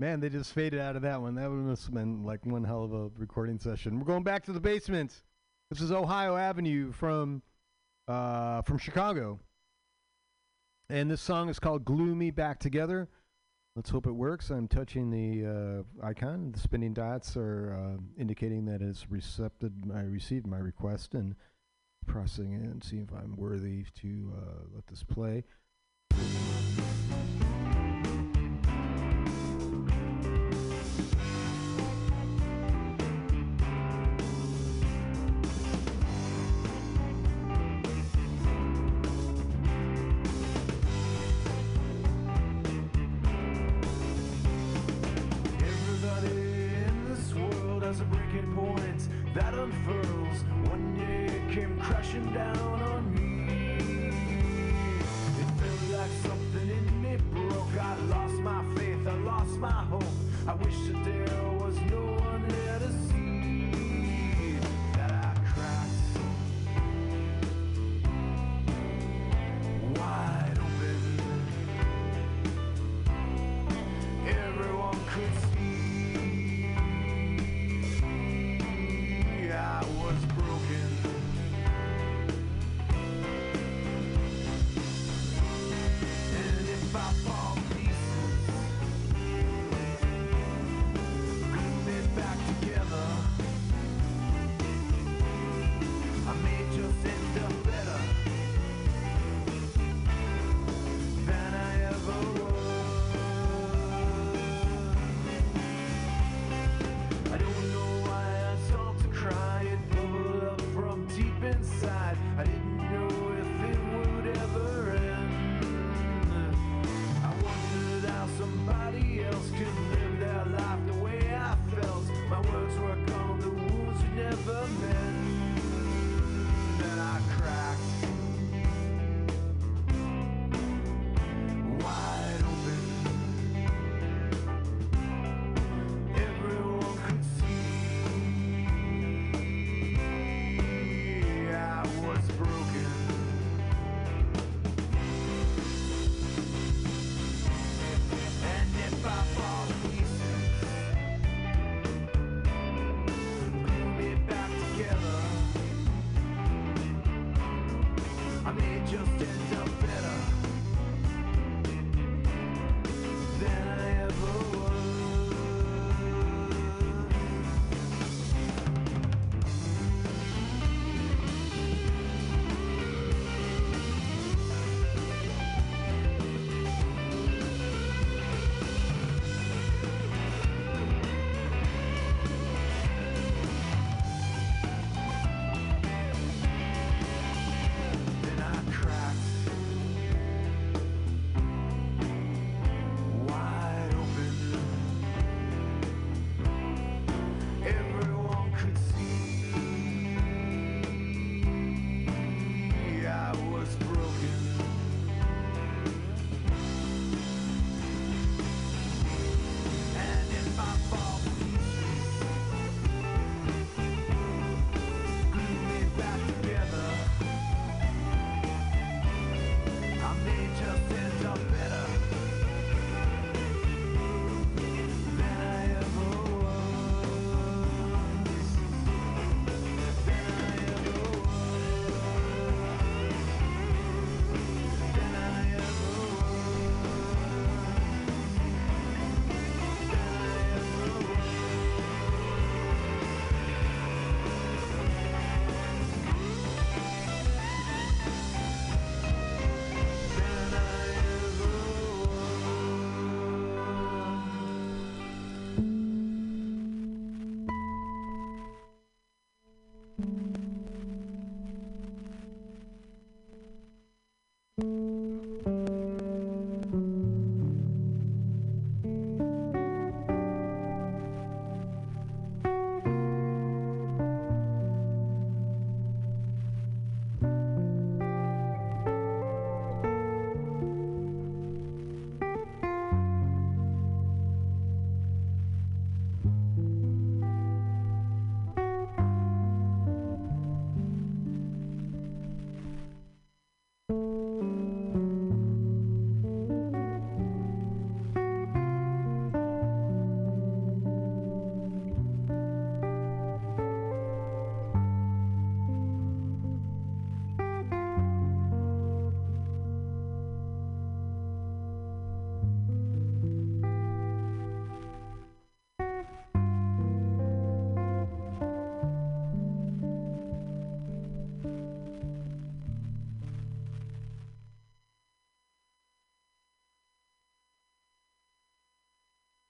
Man, 0.00 0.20
they 0.20 0.28
just 0.28 0.52
faded 0.52 0.80
out 0.80 0.94
of 0.94 1.02
that 1.02 1.20
one. 1.20 1.34
That 1.34 1.50
would 1.50 1.68
have 1.68 1.94
been 1.94 2.22
like 2.22 2.46
one 2.46 2.64
hell 2.64 2.84
of 2.84 2.92
a 2.92 3.10
recording 3.16 3.58
session. 3.58 3.98
We're 3.98 4.06
going 4.06 4.22
back 4.22 4.44
to 4.44 4.52
the 4.52 4.60
basement. 4.60 5.22
This 5.70 5.80
is 5.80 5.90
Ohio 5.90 6.36
Avenue 6.36 6.92
from 6.92 7.42
uh, 8.06 8.62
from 8.62 8.78
Chicago, 8.78 9.40
and 10.88 11.10
this 11.10 11.20
song 11.20 11.48
is 11.48 11.58
called 11.58 11.84
"Gloomy 11.84 12.30
Back 12.30 12.60
Together." 12.60 13.08
Let's 13.74 13.90
hope 13.90 14.06
it 14.06 14.12
works. 14.12 14.50
I'm 14.50 14.66
touching 14.66 15.10
the 15.10 15.84
uh, 16.02 16.06
icon. 16.06 16.52
The 16.52 16.58
spinning 16.58 16.94
dots 16.94 17.36
are 17.36 17.76
uh, 17.78 18.02
indicating 18.18 18.64
that 18.64 18.82
it's 18.82 19.10
recepted. 19.10 19.72
I 19.94 20.00
received 20.00 20.46
my 20.46 20.58
request 20.58 21.14
and 21.14 21.34
pressing 22.06 22.54
it 22.54 22.62
and 22.62 22.82
seeing 22.82 23.02
if 23.02 23.12
I'm 23.12 23.36
worthy 23.36 23.84
to 24.00 24.32
uh, 24.36 24.62
let 24.74 24.86
this 24.86 25.04
play. 25.04 25.44
Thank 26.78 27.02
you. 27.02 27.07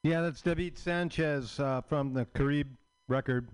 Yeah, 0.08 0.22
that's 0.22 0.40
David 0.40 0.78
Sanchez 0.78 1.60
uh, 1.60 1.82
from 1.82 2.14
the 2.14 2.24
Carib 2.34 2.68
record. 3.08 3.46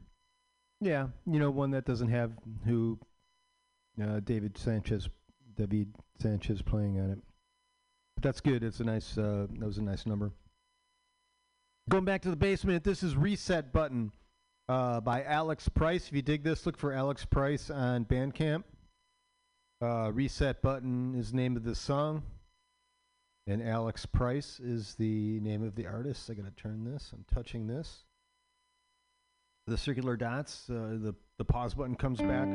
Yeah, 0.81 1.09
you 1.27 1.41
know, 1.41 1.51
one 1.51 1.73
that 1.73 1.85
doesn't 1.85 2.11
have 2.11 2.31
who 2.65 2.97
uh, 4.01 4.21
David 4.21 4.57
Sanchez, 4.57 5.09
David 5.57 5.93
Sanchez 6.23 6.63
playing 6.63 7.01
on 7.01 7.11
it. 7.11 7.19
But 8.15 8.23
that's 8.23 8.41
good. 8.41 8.63
It's 8.63 8.79
a 8.79 8.85
nice. 8.85 9.19
Uh, 9.19 9.49
that 9.59 9.67
was 9.67 9.79
a 9.79 9.83
nice 9.83 10.07
number. 10.07 10.31
Going 11.89 12.05
back 12.05 12.23
to 12.23 12.31
the 12.31 12.37
basement, 12.37 12.85
this 12.85 13.03
is 13.03 13.17
Reset 13.17 13.73
Button 13.73 14.13
uh, 14.69 15.01
by 15.01 15.25
Alex 15.25 15.69
Price. 15.69 16.07
If 16.07 16.15
you 16.15 16.23
dig 16.23 16.45
this, 16.45 16.67
look 16.67 16.79
for 16.79 16.93
Alex 16.93 17.25
Price 17.25 17.69
on 17.69 18.05
Bandcamp. 18.05 18.63
Uh, 19.83 20.13
Reset 20.13 20.63
Button 20.63 21.17
is 21.17 21.33
the 21.33 21.37
name 21.37 21.57
of 21.57 21.65
the 21.65 21.75
song. 21.75 22.23
And 23.47 23.63
Alex 23.63 24.07
Price 24.07 24.59
is 24.59 24.95
the 24.95 25.39
name 25.41 25.63
of 25.63 25.75
the 25.75 25.87
artist. 25.87 26.31
I 26.31 26.35
gotta 26.35 26.51
turn 26.51 26.85
this. 26.85 27.11
I'm 27.13 27.25
touching 27.33 27.67
this. 27.67 28.05
The 29.67 29.77
circular 29.77 30.17
dots. 30.17 30.69
Uh, 30.71 30.97
the 31.01 31.15
the 31.37 31.45
pause 31.45 31.75
button 31.75 31.95
comes 31.95 32.21
back. 32.21 32.49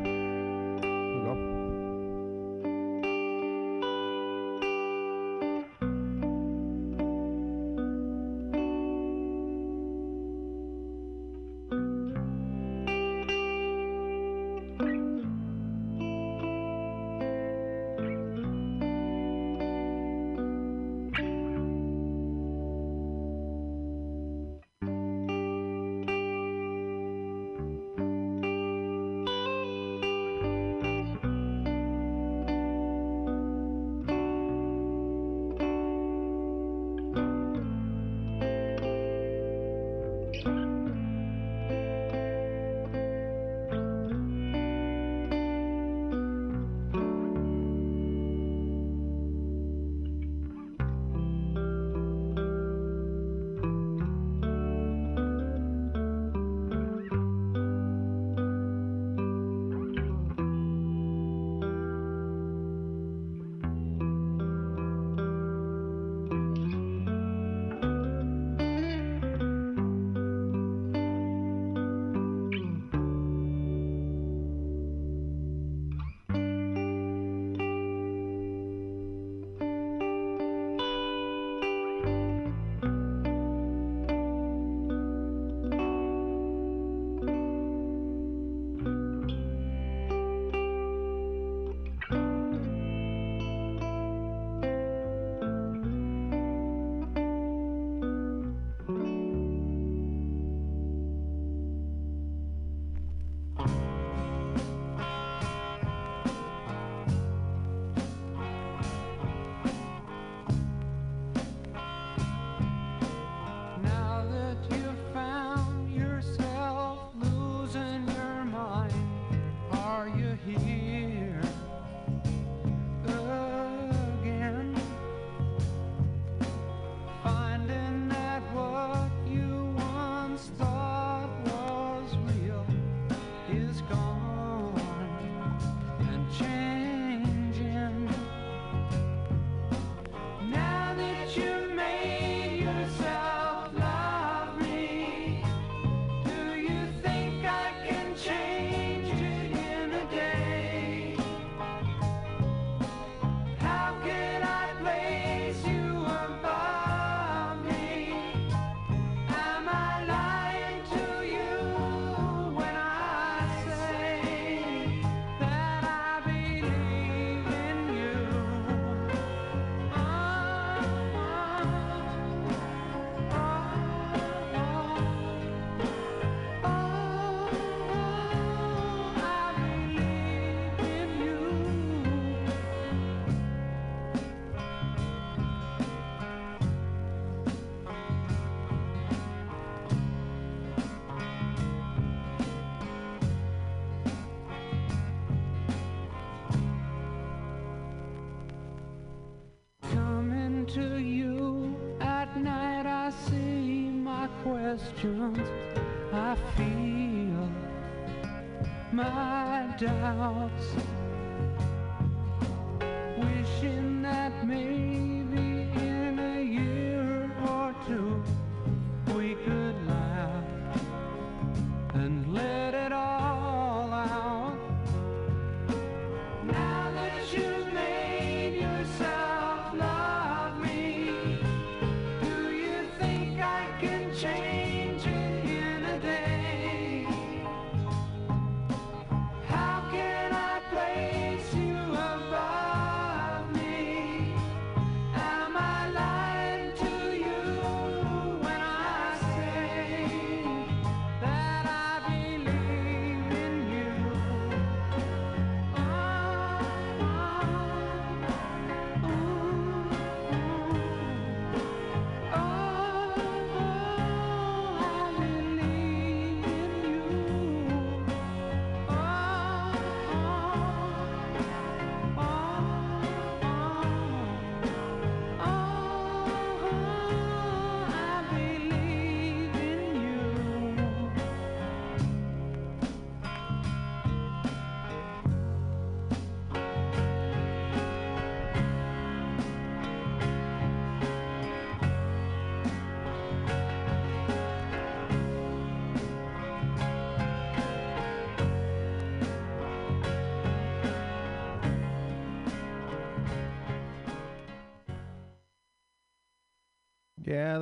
My 209.88 210.39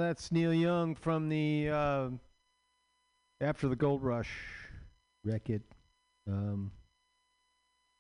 that's 0.08 0.32
Neil 0.32 0.54
Young 0.54 0.96
from 0.96 1.28
the 1.28 1.70
uh, 1.70 2.10
After 3.42 3.68
the 3.68 3.76
Gold 3.76 4.02
Rush 4.02 4.30
record. 5.26 5.62
Um, 6.26 6.72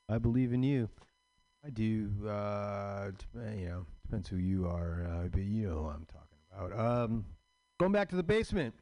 I 0.07 0.17
believe 0.17 0.53
in 0.53 0.63
you. 0.63 0.87
I 1.65 1.69
do. 1.69 2.09
Uh, 2.25 3.07
dep- 3.07 3.57
you 3.57 3.67
know, 3.67 3.85
depends 4.05 4.29
who 4.29 4.37
you 4.37 4.67
are, 4.67 5.05
uh, 5.05 5.27
but 5.27 5.41
you 5.41 5.67
know 5.67 5.79
who 5.79 5.87
I'm 5.89 6.05
talking 6.05 6.69
about. 6.69 7.03
Um, 7.03 7.25
going 7.77 7.91
back 7.91 8.07
to 8.09 8.15
the 8.15 8.23
basement. 8.23 8.73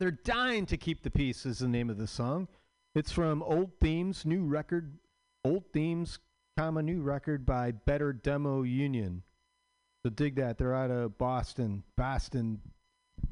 They're 0.00 0.10
dying 0.10 0.66
to 0.66 0.76
keep 0.76 1.04
the 1.04 1.10
peace 1.12 1.46
is 1.46 1.60
the 1.60 1.68
name 1.68 1.88
of 1.88 1.98
the 1.98 2.08
song. 2.08 2.48
It's 2.96 3.12
from 3.12 3.44
Old 3.44 3.78
Themes, 3.80 4.26
new 4.26 4.44
record. 4.44 4.98
Old 5.44 5.72
Themes, 5.72 6.18
comma 6.58 6.82
new 6.82 7.00
record 7.00 7.46
by 7.46 7.70
Better 7.70 8.12
Demo 8.12 8.62
Union. 8.62 9.22
So 10.04 10.10
dig 10.10 10.36
that. 10.36 10.58
They're 10.58 10.74
out 10.74 10.90
of 10.90 11.16
Boston, 11.16 11.82
Boston, 11.96 12.60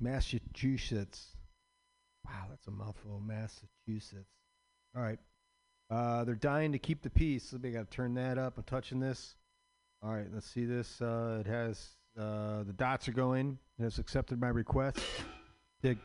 Massachusetts. 0.00 1.36
Wow, 2.24 2.46
that's 2.48 2.66
a 2.66 2.70
mouthful. 2.70 3.20
Massachusetts. 3.20 4.30
All 4.96 5.02
right. 5.02 5.18
Uh, 5.90 6.24
they're 6.24 6.34
dying 6.34 6.72
to 6.72 6.78
keep 6.78 7.02
the 7.02 7.10
peace. 7.10 7.50
So 7.50 7.58
we 7.62 7.72
got 7.72 7.90
to 7.90 7.94
turn 7.94 8.14
that 8.14 8.38
up. 8.38 8.56
I'm 8.56 8.62
touching 8.62 9.00
this. 9.00 9.34
All 10.02 10.14
right, 10.14 10.28
let's 10.32 10.46
see 10.46 10.64
this. 10.64 11.02
Uh, 11.02 11.42
it 11.44 11.46
has 11.46 11.90
uh, 12.18 12.62
the 12.62 12.72
dots 12.72 13.06
are 13.06 13.12
going. 13.12 13.58
It 13.78 13.82
has 13.82 13.98
accepted 13.98 14.40
my 14.40 14.48
request. 14.48 14.98
Dig. 15.82 15.98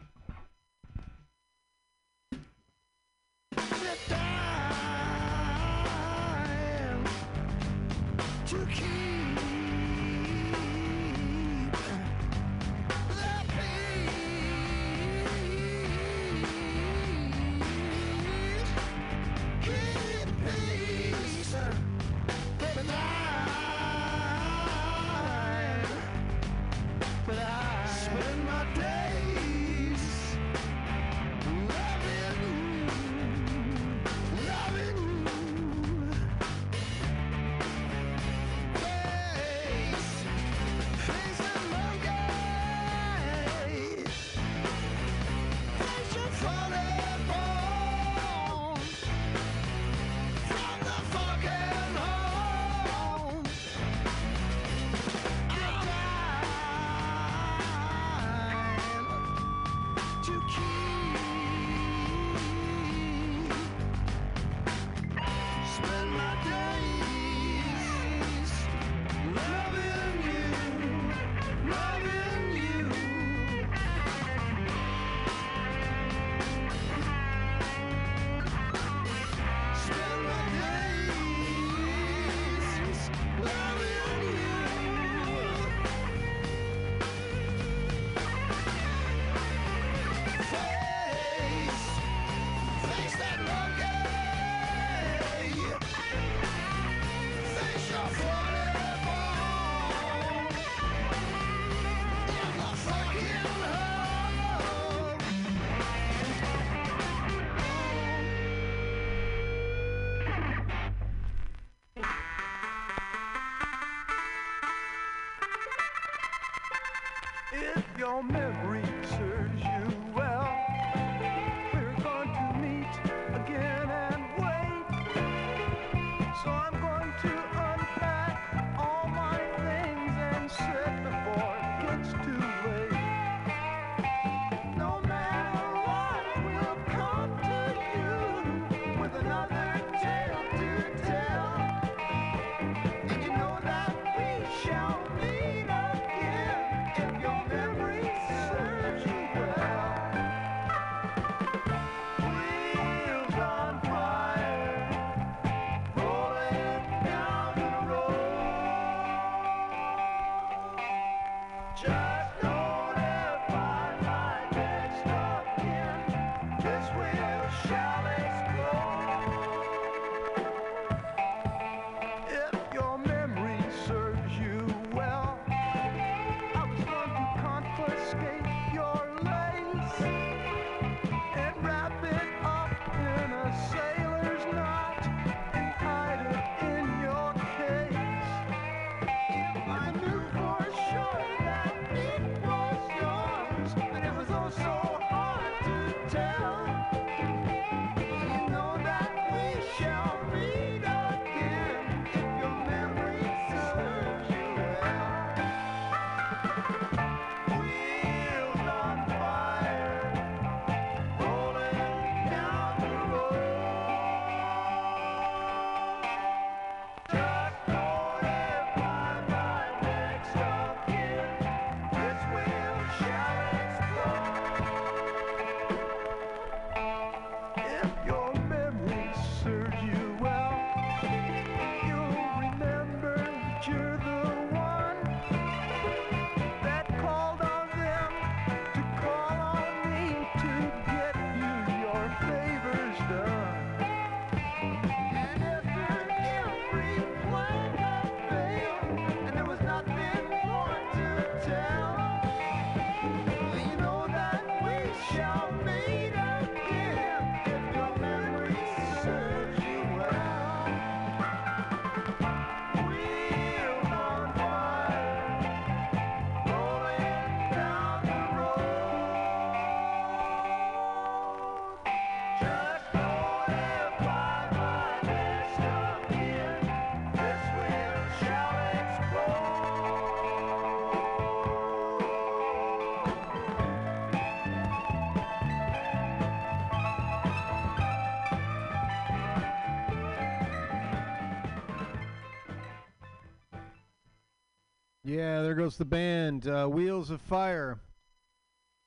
Yeah, 295.08 295.42
there 295.42 295.56
goes 295.56 295.78
the 295.78 295.86
band. 295.86 296.50
Uh, 296.50 296.68
Wheels 296.68 297.12
of 297.12 297.22
Fire. 297.22 297.80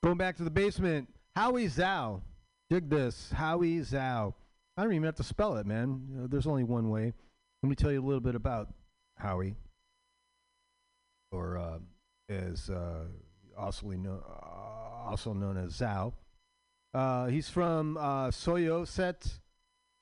Going 0.05 0.19
back 0.19 0.37
to 0.37 0.45
the 0.45 0.51
basement. 0.51 1.09
Howie 1.35 1.67
Zhao. 1.67 2.21
Dig 2.69 2.91
this. 2.91 3.33
Howie 3.33 3.79
Zhao. 3.79 4.35
I 4.77 4.83
don't 4.83 4.93
even 4.93 5.05
have 5.05 5.15
to 5.15 5.25
spell 5.25 5.57
it, 5.57 5.65
man. 5.65 6.29
There's 6.31 6.47
only 6.47 6.65
one 6.65 6.91
way. 6.91 7.15
Let 7.63 7.71
me 7.71 7.75
tell 7.75 7.91
you 7.91 8.03
a 8.03 8.05
little 8.05 8.21
bit 8.21 8.35
about 8.35 8.69
Howie, 9.17 9.55
or 11.33 11.57
uh, 11.57 11.79
as 12.29 12.69
uh, 12.69 13.07
also, 13.57 13.87
know, 13.89 14.23
uh, 14.29 15.09
also 15.09 15.33
known 15.33 15.57
as 15.57 15.73
Zhao. 15.73 16.13
Uh, 16.93 17.29
he's 17.29 17.49
from 17.49 17.97
uh, 17.97 18.29
Syosset, 18.29 19.27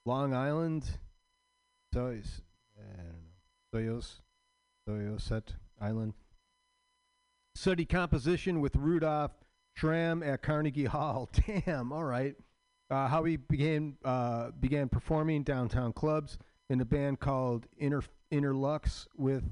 Long 0.05 0.35
Island. 0.35 0.85
So 1.95 2.11
he's, 2.11 2.43
I 2.77 2.97
don't 2.97 3.83
know, 3.83 4.01
Soyos, 4.01 4.15
Syosset 4.89 5.55
Island. 5.81 6.15
Study 7.55 7.85
composition 7.85 8.61
with 8.61 8.77
Rudolph 8.77 9.33
Schramm 9.75 10.23
at 10.23 10.43
Carnegie 10.43 10.85
Hall. 10.85 11.29
Damn, 11.67 11.93
all 11.93 12.05
right. 12.05 12.35
Uh, 12.91 13.07
how 13.07 13.25
he 13.25 13.37
began 13.37 13.97
uh, 14.05 14.51
began 14.61 14.89
performing 14.89 15.43
downtown 15.43 15.93
clubs 15.93 16.39
in 16.71 16.81
a 16.81 16.85
band 16.85 17.21
called 17.21 17.67
Inter 17.77 18.03
Interlux 18.33 19.07
with 19.17 19.45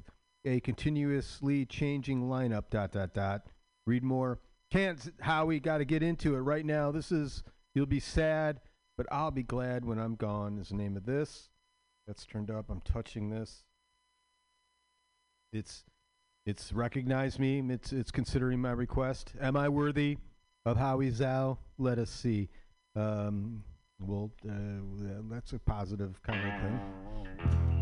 a 0.44 0.60
continuously 0.60 1.66
changing 1.66 2.22
lineup. 2.22 2.70
Dot 2.70 2.92
dot 2.92 3.12
dot. 3.12 3.42
Read 3.86 4.02
more. 4.02 4.38
Can't 4.70 5.12
Howie 5.20 5.60
got 5.60 5.78
to 5.78 5.84
get 5.84 6.02
into 6.02 6.34
it 6.34 6.40
right 6.40 6.64
now. 6.64 6.90
This 6.90 7.12
is 7.12 7.44
you'll 7.74 7.86
be 7.86 8.00
sad, 8.00 8.60
but 8.96 9.06
I'll 9.12 9.30
be 9.30 9.42
glad 9.42 9.84
when 9.84 9.98
I'm 9.98 10.16
gone. 10.16 10.58
Is 10.58 10.70
the 10.70 10.76
name 10.76 10.96
of 10.96 11.06
this. 11.06 11.50
That's 12.06 12.24
turned 12.24 12.50
up. 12.50 12.70
I'm 12.70 12.80
touching 12.80 13.30
this. 13.30 13.64
It's 15.52 15.84
it's 16.46 16.72
recognized 16.72 17.38
me. 17.38 17.62
It's 17.68 17.92
it's 17.92 18.10
considering 18.10 18.60
my 18.60 18.70
request. 18.70 19.32
Am 19.40 19.56
I 19.56 19.68
worthy 19.68 20.16
of 20.64 20.76
Howie 20.76 21.10
Zhao? 21.10 21.58
Let 21.76 21.98
us 21.98 22.10
see. 22.10 22.48
Um, 22.94 23.64
well, 23.98 24.30
uh, 24.48 25.22
that's 25.30 25.52
a 25.52 25.58
positive 25.58 26.22
kind 26.22 26.40
of 26.48 26.60
thing. 26.62 27.75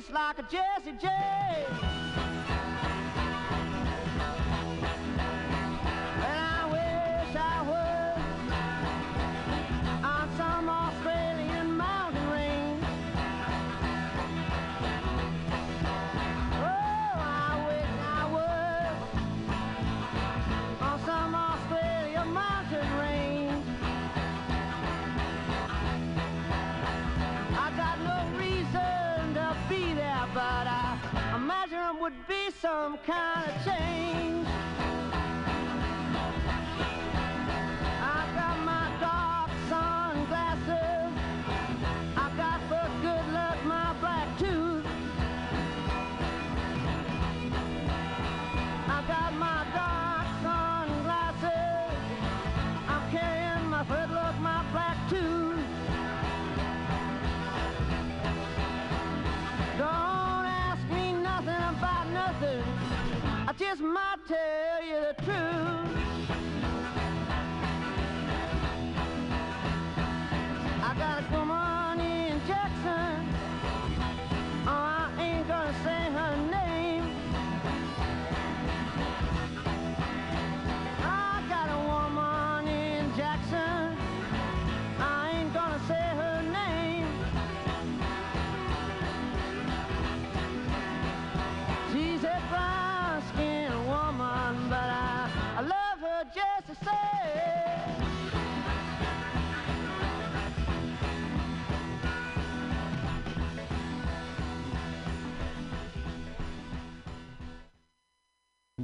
Just 0.00 0.12
like 0.14 0.38
a 0.38 0.42
Jesse 0.42 0.69
just 63.60 63.82
might 63.82 64.16
tell 64.26 64.82
you 64.82 65.00
the 65.00 65.22
truth. 65.22 65.59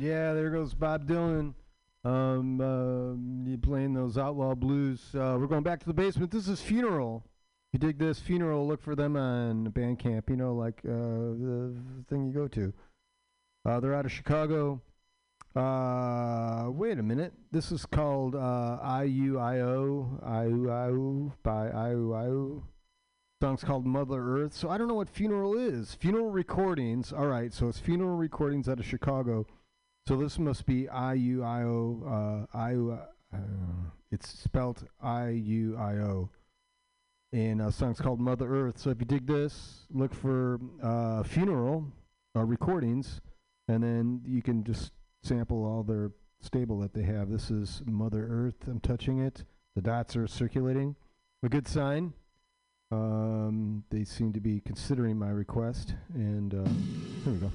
Yeah, 0.06 0.34
there 0.34 0.50
goes 0.50 0.72
Bob 0.72 1.08
Dylan. 1.08 1.54
Um, 2.04 2.60
uh, 2.60 3.56
playing 3.66 3.92
those 3.94 4.16
outlaw 4.16 4.54
blues. 4.54 5.00
Uh, 5.12 5.36
we're 5.40 5.48
going 5.48 5.64
back 5.64 5.80
to 5.80 5.86
the 5.86 5.92
basement. 5.92 6.30
This 6.30 6.46
is 6.46 6.60
Funeral. 6.60 7.24
If 7.26 7.82
you 7.82 7.88
dig 7.88 7.98
this 7.98 8.20
Funeral, 8.20 8.68
look 8.68 8.80
for 8.80 8.94
them 8.94 9.16
on 9.16 9.68
Bandcamp. 9.72 10.30
You 10.30 10.36
know, 10.36 10.54
like 10.54 10.80
uh, 10.84 10.92
the 10.92 11.74
thing 12.08 12.24
you 12.24 12.32
go 12.32 12.46
to. 12.46 12.72
Uh, 13.64 13.80
they're 13.80 13.94
out 13.94 14.04
of 14.04 14.12
Chicago. 14.12 14.80
Uh, 15.56 16.70
wait 16.70 17.00
a 17.00 17.02
minute. 17.02 17.32
This 17.50 17.72
is 17.72 17.84
called 17.84 18.36
uh, 18.36 18.78
IUIO, 18.84 20.22
IUIO 20.22 21.32
by 21.42 21.70
IUIO. 21.70 22.62
Song's 23.42 23.64
called 23.64 23.84
Mother 23.84 24.20
Earth. 24.20 24.52
So 24.52 24.68
I 24.68 24.78
don't 24.78 24.86
know 24.86 24.94
what 24.94 25.10
Funeral 25.10 25.58
is. 25.58 25.94
Funeral 25.94 26.30
Recordings. 26.30 27.12
All 27.12 27.26
right, 27.26 27.52
so 27.52 27.66
it's 27.68 27.80
Funeral 27.80 28.16
Recordings 28.16 28.68
out 28.68 28.78
of 28.78 28.86
Chicago. 28.86 29.46
So 30.06 30.16
this 30.16 30.38
must 30.38 30.66
be 30.66 30.88
I 30.88 31.14
U 31.14 31.42
I 31.42 31.62
O. 31.64 32.46
Uh, 32.54 32.56
I 32.56 32.70
U. 32.72 32.98
Uh, 33.34 33.38
it's 34.12 34.28
spelled 34.28 34.86
I 35.02 35.30
U 35.30 35.76
I 35.76 35.94
O. 35.94 36.30
And 37.32 37.60
a 37.60 37.72
song's 37.72 38.00
called 38.00 38.20
Mother 38.20 38.48
Earth. 38.48 38.78
So 38.78 38.90
if 38.90 39.00
you 39.00 39.04
dig 39.04 39.26
this, 39.26 39.86
look 39.90 40.14
for 40.14 40.60
uh, 40.80 41.24
funeral 41.24 41.92
uh, 42.36 42.44
recordings, 42.44 43.20
and 43.66 43.82
then 43.82 44.22
you 44.24 44.42
can 44.42 44.62
just 44.62 44.92
sample 45.24 45.64
all 45.64 45.82
their 45.82 46.12
stable 46.40 46.78
that 46.80 46.94
they 46.94 47.02
have. 47.02 47.28
This 47.28 47.50
is 47.50 47.82
Mother 47.84 48.28
Earth. 48.30 48.68
I'm 48.68 48.78
touching 48.78 49.18
it. 49.18 49.44
The 49.74 49.82
dots 49.82 50.14
are 50.16 50.28
circulating. 50.28 50.94
A 51.42 51.48
good 51.48 51.66
sign. 51.66 52.12
Um, 52.92 53.82
they 53.90 54.04
seem 54.04 54.32
to 54.34 54.40
be 54.40 54.60
considering 54.60 55.18
my 55.18 55.30
request, 55.30 55.94
and 56.14 56.54
uh, 56.54 56.70
here 57.24 57.32
we 57.32 57.38
go. 57.40 57.50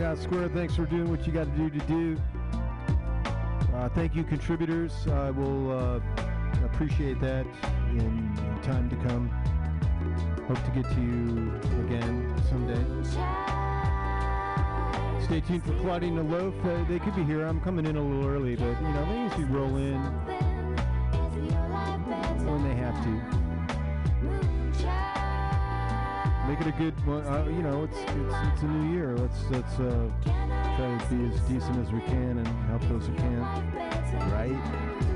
It's 0.00 0.22
Square. 0.22 0.48
Thanks 0.48 0.74
for 0.74 0.86
doing 0.86 1.08
what 1.08 1.24
you 1.26 1.32
got 1.32 1.44
to 1.44 1.50
do 1.52 1.70
to 1.70 1.78
do. 1.86 2.16
Uh, 3.74 3.88
thank 3.90 4.14
you, 4.14 4.24
contributors. 4.24 4.92
I 5.06 5.30
will 5.30 5.70
uh, 5.70 6.00
appreciate 6.64 7.20
that 7.20 7.46
in, 7.90 8.34
time 8.62 8.90
to 8.90 8.96
come. 9.08 9.28
Hope 10.48 10.62
to 10.64 10.70
get 10.72 10.90
to 10.94 11.00
you 11.00 11.52
again 11.86 12.34
someday. 12.48 12.82
Stay 15.24 15.40
tuned 15.40 15.64
for 15.64 15.74
Claudine 15.80 16.28
Loaf. 16.28 16.54
Uh, 16.64 16.84
they 16.88 16.98
could 16.98 17.14
be 17.14 17.22
here. 17.22 17.46
I'm 17.46 17.60
coming 17.60 17.86
in 17.86 17.96
a 17.96 18.02
little 18.02 18.26
early, 18.26 18.56
but 18.56 18.80
you 18.82 18.88
know 18.88 19.06
they 19.08 19.22
usually 19.22 19.44
roll 19.44 19.76
in 19.76 20.33
Make 26.48 26.60
it 26.60 26.66
a 26.66 26.72
good 26.72 27.06
one. 27.06 27.26
Uh, 27.26 27.46
you 27.46 27.62
know, 27.62 27.84
it's, 27.84 27.96
it's 27.96 28.52
it's 28.52 28.62
a 28.62 28.66
new 28.66 28.94
year. 28.94 29.16
Let's 29.16 29.38
let's 29.50 29.80
uh, 29.80 30.10
try 30.76 30.98
to 30.98 31.14
be 31.14 31.34
as 31.34 31.40
decent 31.48 31.78
as 31.78 31.90
we 31.90 32.00
can 32.00 32.38
and 32.38 32.46
help 32.68 32.82
those 32.82 33.06
who 33.06 33.14
can't. 33.14 33.74
Right? 34.30 35.13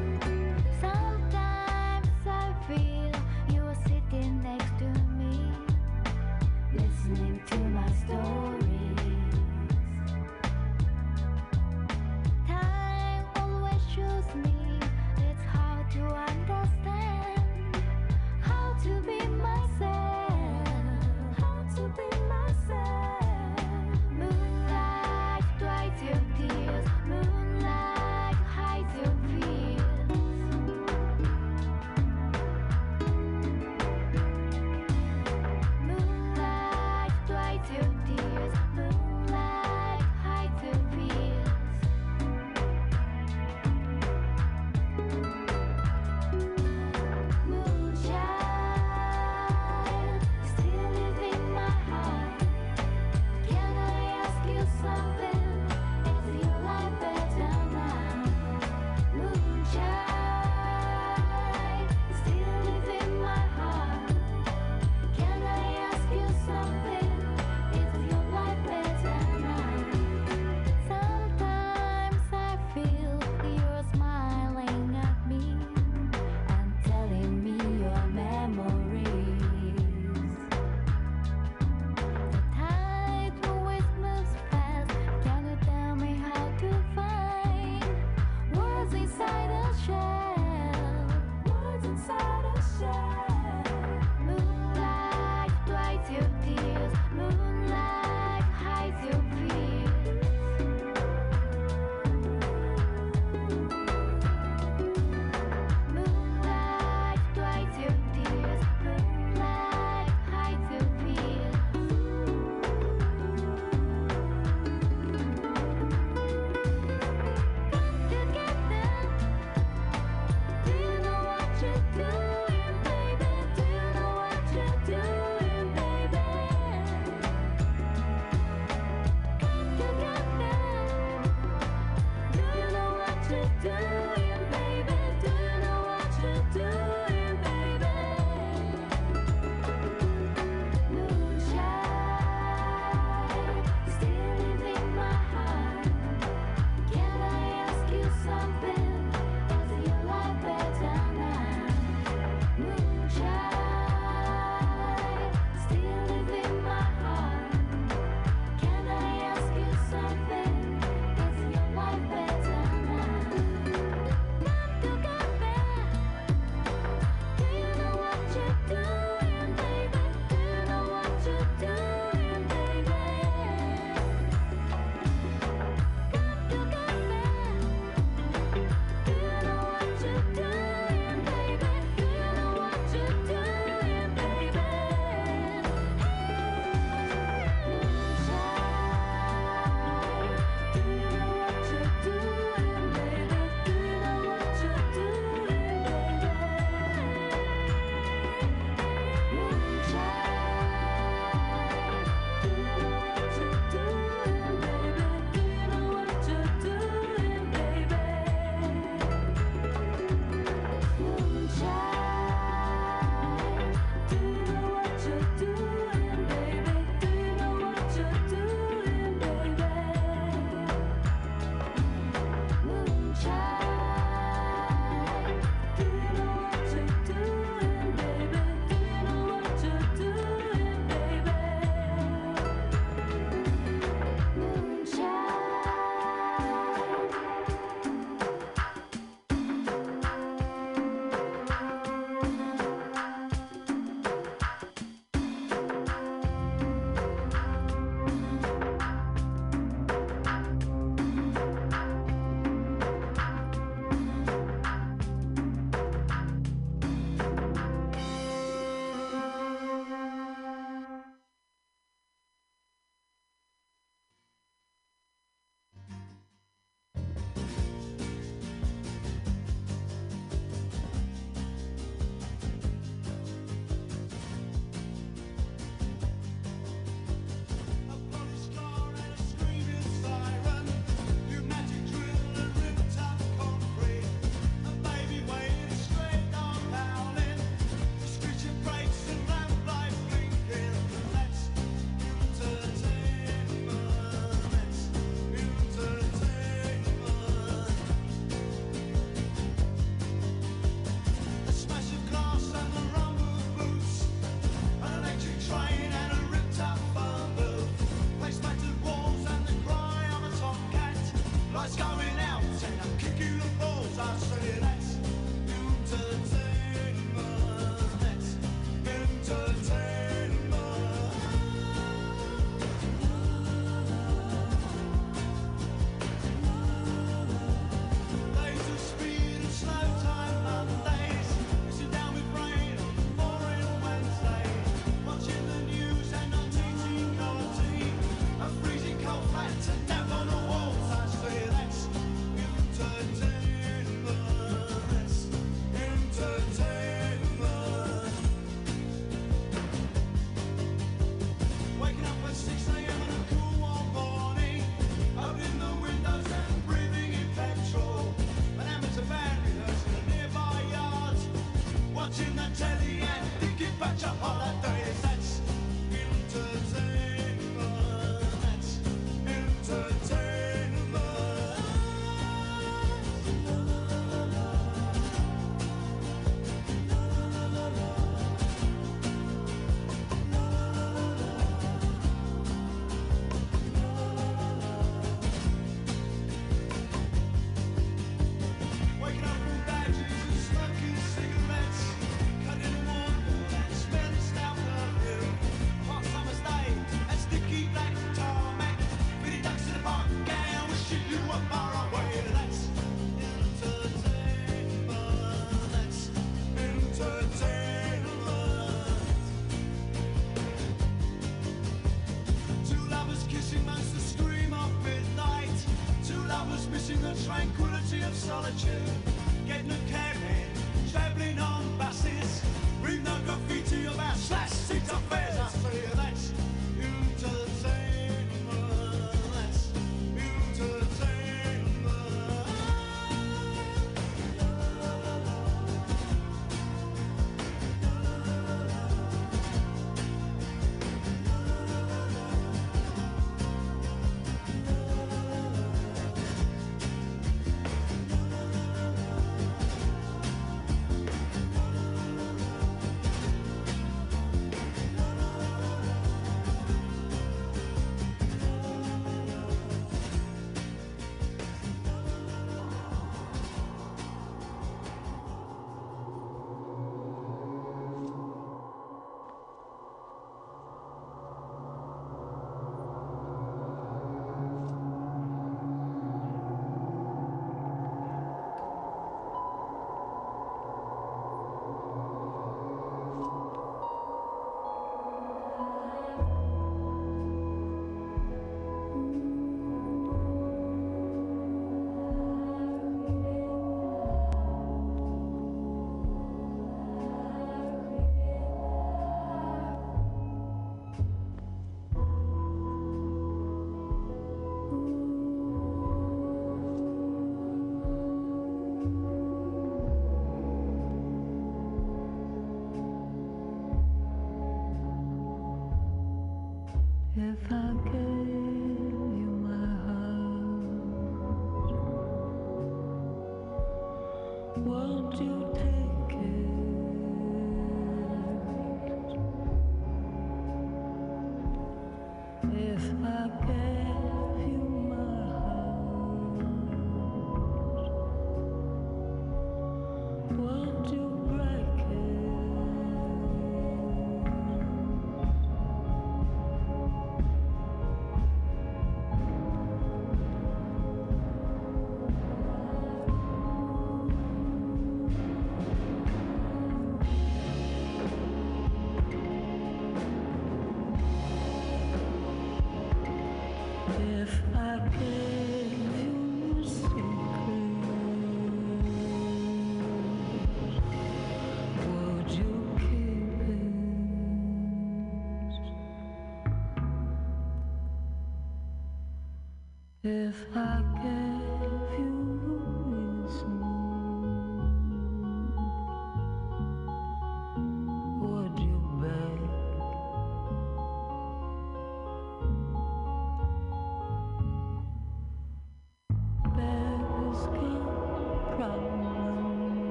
I 580.55 580.88